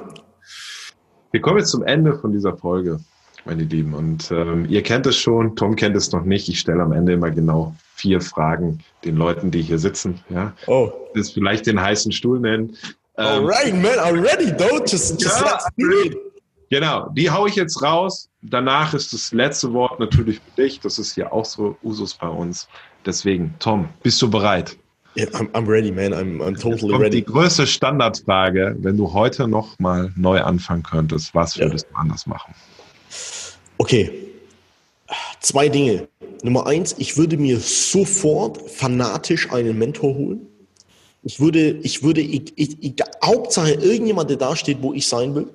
Wir 1.34 1.42
kommen 1.42 1.58
jetzt 1.58 1.72
zum 1.72 1.82
Ende 1.82 2.14
von 2.14 2.32
dieser 2.32 2.56
Folge, 2.56 3.00
meine 3.44 3.64
Lieben. 3.64 3.96
Und 3.96 4.30
ähm, 4.30 4.68
ihr 4.70 4.84
kennt 4.84 5.08
es 5.08 5.18
schon, 5.18 5.56
Tom 5.56 5.76
kennt 5.76 5.96
es 5.96 6.12
noch 6.12 6.24
nicht. 6.24 6.48
Ich 6.48 6.60
stelle 6.60 6.84
am 6.84 6.92
Ende 6.92 7.14
immer 7.14 7.32
genau 7.32 7.76
vier 7.96 8.22
Fragen 8.22 8.84
den 9.04 9.18
Leuten, 9.18 9.50
die 9.50 9.64
hier 9.64 9.80
sitzen. 9.80 10.20
Ja, 10.30 10.54
oh. 10.68 10.92
das 11.16 11.32
vielleicht 11.32 11.66
den 11.66 11.82
heißen 11.82 12.12
Stuhl 12.12 12.40
nennen. 12.40 12.78
Ähm, 13.18 13.26
Alright, 13.48 13.74
man, 13.74 13.98
I'm 13.98 14.22
ready, 14.22 14.56
though. 14.56 14.78
Just, 14.86 15.20
just 15.20 15.42
ja, 15.42 15.54
let's 15.54 15.66
do 15.76 15.90
it. 16.06 16.16
Genau, 16.70 17.10
die 17.10 17.32
haue 17.32 17.50
ich 17.50 17.56
jetzt 17.56 17.82
raus. 17.82 18.30
Danach 18.44 18.94
ist 18.94 19.12
das 19.12 19.34
letzte 19.34 19.74
Wort 19.74 20.00
natürlich 20.00 20.40
für 20.40 20.62
dich. 20.62 20.82
Das 20.82 21.00
ist 21.00 21.16
hier 21.16 21.34
auch 21.34 21.46
so 21.46 21.76
Usus 21.82 22.14
bei 22.14 22.28
uns. 22.28 22.68
Deswegen, 23.08 23.56
Tom, 23.58 23.90
bist 24.04 24.22
du 24.22 24.30
bereit? 24.30 24.78
Yeah, 25.16 25.28
I'm, 25.36 25.50
I'm 25.54 25.68
ready, 25.68 25.92
man. 25.92 26.12
I'm, 26.12 26.42
I'm 26.42 26.56
totally 26.56 26.98
ready. 26.98 27.22
Die 27.22 27.26
größte 27.26 27.68
Standardfrage, 27.68 28.76
wenn 28.80 28.98
du 28.98 29.14
heute 29.14 29.48
noch 29.48 29.78
mal 29.78 30.12
neu 30.16 30.42
anfangen 30.42 30.82
könntest, 30.82 31.36
was 31.36 31.58
würdest 31.58 31.86
ja. 31.86 31.92
du 31.92 31.98
anders 32.00 32.26
machen? 32.26 32.56
Okay. 33.78 34.12
Zwei 35.40 35.70
Dinge. 35.70 36.08
Nummer 36.42 36.66
eins, 36.66 36.96
ich 36.98 37.16
würde 37.16 37.38
mir 37.38 37.60
sofort 37.60 38.70
fanatisch 38.72 39.52
einen 39.52 39.78
Mentor 39.78 40.16
holen. 40.16 40.48
Ich 41.22 41.40
würde, 41.40 41.78
ich 41.84 42.02
würde, 42.02 42.22
ich, 42.22 42.52
ich, 42.56 42.82
ich, 42.82 42.94
Hauptsache 43.24 43.74
irgendjemand, 43.74 44.30
der 44.30 44.38
da 44.38 44.56
steht, 44.56 44.82
wo 44.82 44.94
ich 44.94 45.08
sein 45.08 45.36
will, 45.36 45.48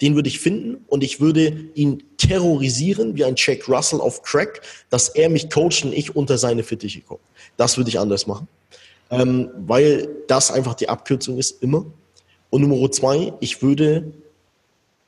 den 0.00 0.14
würde 0.14 0.28
ich 0.28 0.38
finden 0.38 0.84
und 0.86 1.02
ich 1.02 1.20
würde 1.20 1.68
ihn 1.74 2.02
terrorisieren 2.16 3.16
wie 3.16 3.24
ein 3.24 3.34
Jack 3.36 3.68
Russell 3.68 4.00
auf 4.00 4.22
Crack, 4.22 4.62
dass 4.88 5.10
er 5.10 5.28
mich 5.28 5.50
coacht 5.50 5.84
und 5.84 5.92
ich 5.92 6.14
unter 6.16 6.38
seine 6.38 6.62
Fittiche 6.62 7.00
komme. 7.02 7.20
Das 7.56 7.76
würde 7.76 7.90
ich 7.90 7.98
anders 7.98 8.26
machen 8.26 8.48
ähm, 9.10 9.50
weil 9.56 10.08
das 10.28 10.50
einfach 10.50 10.74
die 10.74 10.88
Abkürzung 10.88 11.38
ist, 11.38 11.62
immer. 11.62 11.84
Und 12.50 12.62
Nummer 12.62 12.90
zwei, 12.90 13.32
ich 13.40 13.62
würde 13.62 14.12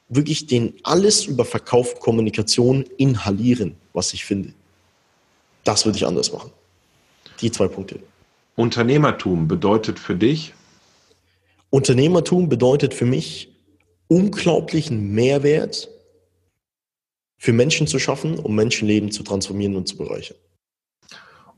wirklich 0.09 0.47
den 0.47 0.75
alles 0.83 1.25
über 1.25 1.45
Verkauf, 1.45 1.99
Kommunikation 2.01 2.85
inhalieren, 2.99 3.77
was 3.93 4.13
ich 4.13 4.25
finde. 4.25 4.53
Das 5.65 5.87
würde 5.87 5.97
ich 5.97 6.07
anders 6.07 6.33
machen. 6.33 6.51
Die 7.41 7.51
zwei 7.51 7.69
Punkte. 7.69 8.01
Unternehmertum 8.57 9.49
bedeutet 9.49 9.99
für 9.99 10.15
dich? 10.15 10.53
Unternehmertum 11.71 12.49
bedeutet 12.49 12.93
für 12.93 13.07
mich 13.07 13.49
unglaublichen 14.09 15.13
Mehrwert 15.13 15.89
für 17.39 17.53
Menschen 17.53 17.87
zu 17.87 17.99
schaffen, 17.99 18.39
um 18.39 18.55
Menschenleben 18.55 19.11
zu 19.11 19.23
transformieren 19.23 19.75
und 19.75 19.89
zu 19.89 19.97
bereichern. 19.97 20.37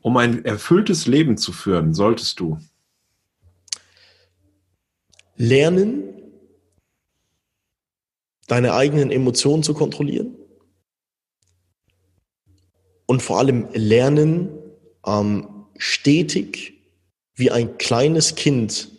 Um 0.05 0.19
ein 0.19 0.45
erfülltes 0.45 1.07
Leben 1.07 1.38
zu 1.38 1.51
führen, 1.51 1.95
solltest 1.95 2.38
du 2.38 2.59
lernen, 5.37 6.05
deine 8.47 8.75
eigenen 8.75 9.11
Emotionen 9.11 9.62
zu 9.62 9.73
kontrollieren 9.73 10.37
und 13.07 13.23
vor 13.23 13.38
allem 13.38 13.67
lernen, 13.73 14.51
ähm, 15.07 15.49
stetig 15.79 16.75
wie 17.35 17.51
ein 17.51 17.79
kleines 17.79 18.35
Kind 18.35 18.90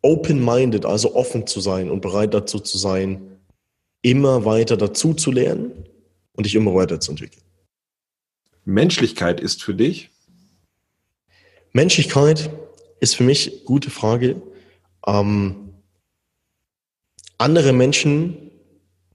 open-minded, 0.00 0.86
also 0.86 1.14
offen 1.14 1.46
zu 1.46 1.60
sein 1.60 1.90
und 1.90 2.00
bereit 2.00 2.32
dazu 2.32 2.60
zu 2.60 2.78
sein, 2.78 3.40
immer 4.00 4.46
weiter 4.46 4.78
dazu 4.78 5.12
zu 5.12 5.30
lernen 5.30 5.84
und 6.32 6.46
dich 6.46 6.54
immer 6.54 6.74
weiter 6.74 6.98
zu 6.98 7.10
entwickeln. 7.10 7.44
Menschlichkeit 8.64 9.38
ist 9.38 9.62
für 9.62 9.74
dich? 9.74 10.13
Menschlichkeit 11.74 12.50
ist 13.00 13.16
für 13.16 13.24
mich 13.24 13.64
gute 13.64 13.90
Frage. 13.90 14.40
Ähm, 15.06 15.74
andere 17.36 17.72
Menschen 17.72 18.50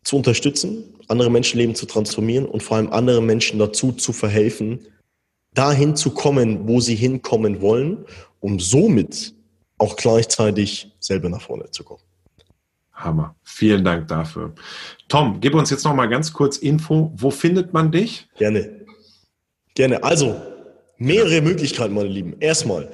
zu 0.03 0.17
unterstützen, 0.17 0.83
andere 1.07 1.31
Menschenleben 1.31 1.73
zu 1.73 1.85
transformieren 1.85 2.45
und 2.45 2.61
vor 2.61 2.77
allem 2.77 2.91
andere 2.91 3.21
Menschen 3.21 3.59
dazu 3.59 3.93
zu 3.93 4.11
verhelfen, 4.11 4.85
dahin 5.53 5.95
zu 5.95 6.11
kommen, 6.11 6.67
wo 6.67 6.81
sie 6.81 6.95
hinkommen 6.95 7.61
wollen, 7.61 8.05
um 8.41 8.59
somit 8.59 9.33
auch 9.77 9.95
gleichzeitig 9.95 10.91
selber 10.99 11.29
nach 11.29 11.41
vorne 11.41 11.71
zu 11.71 11.83
kommen. 11.85 12.03
Hammer. 12.91 13.35
Vielen 13.41 13.85
Dank 13.85 14.09
dafür. 14.09 14.53
Tom, 15.07 15.39
gib 15.39 15.55
uns 15.55 15.69
jetzt 15.69 15.85
noch 15.85 15.95
mal 15.95 16.07
ganz 16.07 16.33
kurz 16.33 16.57
Info. 16.57 17.13
Wo 17.15 17.31
findet 17.31 17.71
man 17.71 17.89
dich? 17.89 18.27
Gerne. 18.37 18.85
Gerne. 19.73 20.03
Also, 20.03 20.35
Mehrere 20.99 21.41
Möglichkeiten, 21.41 21.93
meine 21.93 22.09
Lieben. 22.09 22.35
Erstmal 22.41 22.91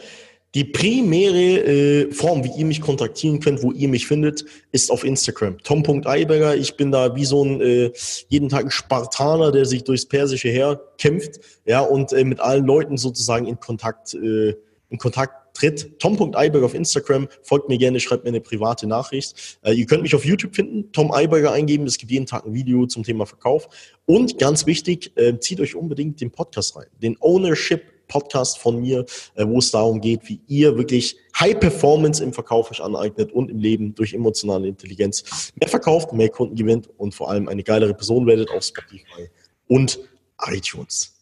Die 0.53 0.63
primäre 0.63 1.35
äh, 1.37 2.11
Form, 2.11 2.43
wie 2.43 2.51
ihr 2.57 2.65
mich 2.65 2.79
kontaktieren 2.79 3.39
könnt, 3.39 3.61
wo 3.61 3.71
ihr 3.71 3.89
mich 3.89 4.07
findet, 4.07 4.45
ist 4.71 4.91
auf 4.91 5.03
Instagram. 5.03 5.57
Tom.eiberger. 5.63 6.55
Ich 6.55 6.77
bin 6.77 6.91
da 6.91 7.15
wie 7.15 7.25
so 7.25 7.43
ein 7.43 7.59
äh, 7.61 7.91
jeden 8.29 8.47
Tag 8.47 8.65
ein 8.65 8.71
Spartaner, 8.71 9.51
der 9.51 9.65
sich 9.65 9.83
durchs 9.83 10.05
Persische 10.05 10.49
Heer 10.49 10.79
kämpft, 10.97 11.41
ja, 11.65 11.81
und 11.81 12.13
äh, 12.13 12.23
mit 12.23 12.39
allen 12.39 12.65
Leuten 12.65 12.95
sozusagen 12.95 13.47
in 13.47 13.59
Kontakt, 13.59 14.13
äh, 14.13 14.55
in 14.89 14.97
Kontakt 14.97 15.33
tritt. 15.55 15.99
Tom.eiberger 15.99 16.65
auf 16.65 16.73
Instagram. 16.75 17.27
Folgt 17.41 17.69
mir 17.69 17.77
gerne, 17.77 17.99
schreibt 17.99 18.23
mir 18.23 18.29
eine 18.29 18.41
private 18.41 18.87
Nachricht. 18.87 19.57
Äh, 19.63 19.73
ihr 19.73 19.87
könnt 19.87 20.03
mich 20.03 20.13
auf 20.13 20.25
YouTube 20.25 20.55
finden, 20.55 20.91
Tom 20.91 21.11
Eiberger 21.11 21.51
eingeben. 21.51 21.87
Es 21.87 21.97
gibt 21.97 22.11
jeden 22.11 22.27
Tag 22.27 22.45
ein 22.45 22.53
Video 22.53 22.85
zum 22.85 23.03
Thema 23.03 23.25
Verkauf. 23.25 23.67
Und 24.05 24.37
ganz 24.37 24.67
wichtig, 24.67 25.11
äh, 25.15 25.39
zieht 25.39 25.59
euch 25.59 25.75
unbedingt 25.75 26.21
den 26.21 26.29
Podcast 26.29 26.75
rein. 26.75 26.87
Den 27.01 27.17
Ownership 27.19 27.94
Podcast 28.07 28.59
von 28.59 28.79
mir, 28.79 29.05
äh, 29.35 29.45
wo 29.45 29.59
es 29.59 29.71
darum 29.71 30.01
geht, 30.01 30.21
wie 30.27 30.41
ihr 30.47 30.77
wirklich 30.77 31.17
High 31.39 31.59
Performance 31.59 32.23
im 32.23 32.33
Verkauf 32.33 32.71
euch 32.71 32.81
aneignet 32.81 33.31
und 33.31 33.49
im 33.49 33.59
Leben 33.59 33.93
durch 33.95 34.13
emotionale 34.13 34.67
Intelligenz 34.67 35.51
mehr 35.55 35.69
verkauft, 35.69 36.13
mehr 36.13 36.29
Kunden 36.29 36.55
gewinnt 36.55 36.89
und 36.97 37.13
vor 37.13 37.29
allem 37.29 37.47
eine 37.47 37.63
geilere 37.63 37.93
Person 37.93 38.25
werdet 38.25 38.49
auf 38.51 38.63
Spotify 38.63 39.29
und 39.67 39.99
iTunes. 40.47 41.13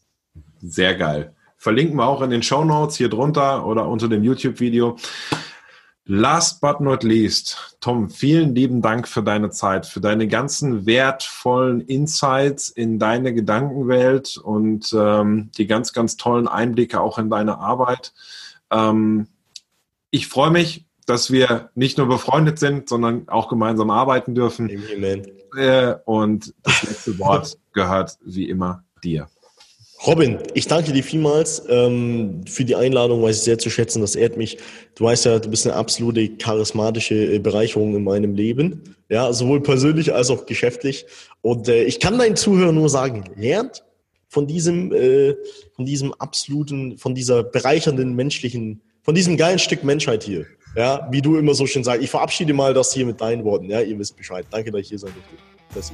Sehr 0.61 0.95
geil. 0.95 1.33
Verlinken 1.57 1.95
wir 1.95 2.07
auch 2.07 2.21
in 2.21 2.29
den 2.29 2.43
Show 2.43 2.63
Notes 2.65 2.97
hier 2.97 3.09
drunter 3.09 3.65
oder 3.65 3.87
unter 3.87 4.09
dem 4.09 4.23
YouTube-Video. 4.23 4.97
Last 6.05 6.59
but 6.59 6.81
not 6.81 7.03
least, 7.03 7.77
Tom, 7.79 8.09
vielen 8.09 8.53
lieben 8.53 8.81
Dank 8.81 9.07
für 9.07 9.23
deine 9.23 9.51
Zeit, 9.51 9.85
für 9.85 10.01
deine 10.01 10.27
ganzen 10.27 10.85
wertvollen 10.85 11.79
Insights 11.79 12.67
in 12.67 12.99
deine 12.99 13.33
Gedankenwelt 13.33 14.35
und 14.35 14.93
ähm, 14.93 15.49
die 15.57 15.65
ganz, 15.65 15.93
ganz 15.93 16.17
tollen 16.17 16.49
Einblicke 16.49 16.99
auch 16.99 17.17
in 17.19 17.29
deine 17.29 17.57
Arbeit. 17.57 18.13
Ähm, 18.69 19.27
ich 20.11 20.27
freue 20.27 20.51
mich, 20.51 20.85
dass 21.05 21.31
wir 21.31 21.69
nicht 21.73 21.97
nur 21.97 22.07
befreundet 22.07 22.59
sind, 22.59 22.89
sondern 22.89 23.29
auch 23.29 23.47
gemeinsam 23.47 23.89
arbeiten 23.89 24.35
dürfen. 24.35 24.69
Amen. 24.69 25.25
Äh, 25.57 25.95
und 26.03 26.53
das 26.63 26.83
letzte 26.83 27.17
Wort 27.19 27.57
gehört 27.71 28.17
wie 28.25 28.49
immer 28.49 28.83
dir. 29.03 29.29
Robin, 30.05 30.37
ich 30.53 30.67
danke 30.67 30.91
dir 30.91 31.03
vielmals 31.03 31.63
ähm, 31.69 32.41
für 32.45 32.65
die 32.65 32.75
Einladung, 32.75 33.21
weiß 33.23 33.37
ich 33.37 33.43
sehr 33.43 33.57
zu 33.57 33.69
schätzen, 33.69 34.01
das 34.01 34.15
ehrt 34.15 34.35
mich. 34.35 34.57
Du 34.95 35.05
weißt 35.05 35.25
ja, 35.25 35.39
du 35.39 35.49
bist 35.49 35.65
eine 35.65 35.75
absolute 35.77 36.27
charismatische 36.37 37.35
äh, 37.35 37.39
Bereicherung 37.39 37.95
in 37.95 38.03
meinem 38.03 38.35
Leben, 38.35 38.95
ja, 39.07 39.31
sowohl 39.31 39.63
persönlich 39.63 40.13
als 40.13 40.29
auch 40.29 40.45
geschäftlich. 40.45 41.05
Und 41.41 41.69
äh, 41.69 41.83
ich 41.85 42.01
kann 42.01 42.17
deinen 42.17 42.35
Zuhörern 42.35 42.75
nur 42.75 42.89
sagen, 42.89 43.23
lernt 43.37 43.85
von 44.27 44.45
diesem, 44.45 44.91
äh, 44.91 45.35
von 45.73 45.85
diesem 45.85 46.13
absoluten, 46.15 46.97
von 46.97 47.15
dieser 47.15 47.43
bereichernden 47.43 48.13
menschlichen, 48.13 48.81
von 49.03 49.15
diesem 49.15 49.37
geilen 49.37 49.59
Stück 49.59 49.85
Menschheit 49.85 50.23
hier. 50.23 50.45
Ja, 50.75 51.07
wie 51.11 51.21
du 51.21 51.37
immer 51.37 51.53
so 51.53 51.65
schön 51.65 51.83
sagst. 51.83 52.03
Ich 52.03 52.09
verabschiede 52.09 52.53
mal 52.53 52.73
das 52.73 52.91
hier 52.93 53.05
mit 53.05 53.21
deinen 53.21 53.45
Worten. 53.45 53.69
Ja, 53.69 53.79
ihr 53.79 53.97
wisst 53.97 54.17
Bescheid. 54.17 54.45
Danke, 54.49 54.71
dass 54.71 54.81
ich 54.81 54.89
hier 54.89 54.99
sein 54.99 55.13
durfte. 55.13 55.35
Merci. 55.73 55.93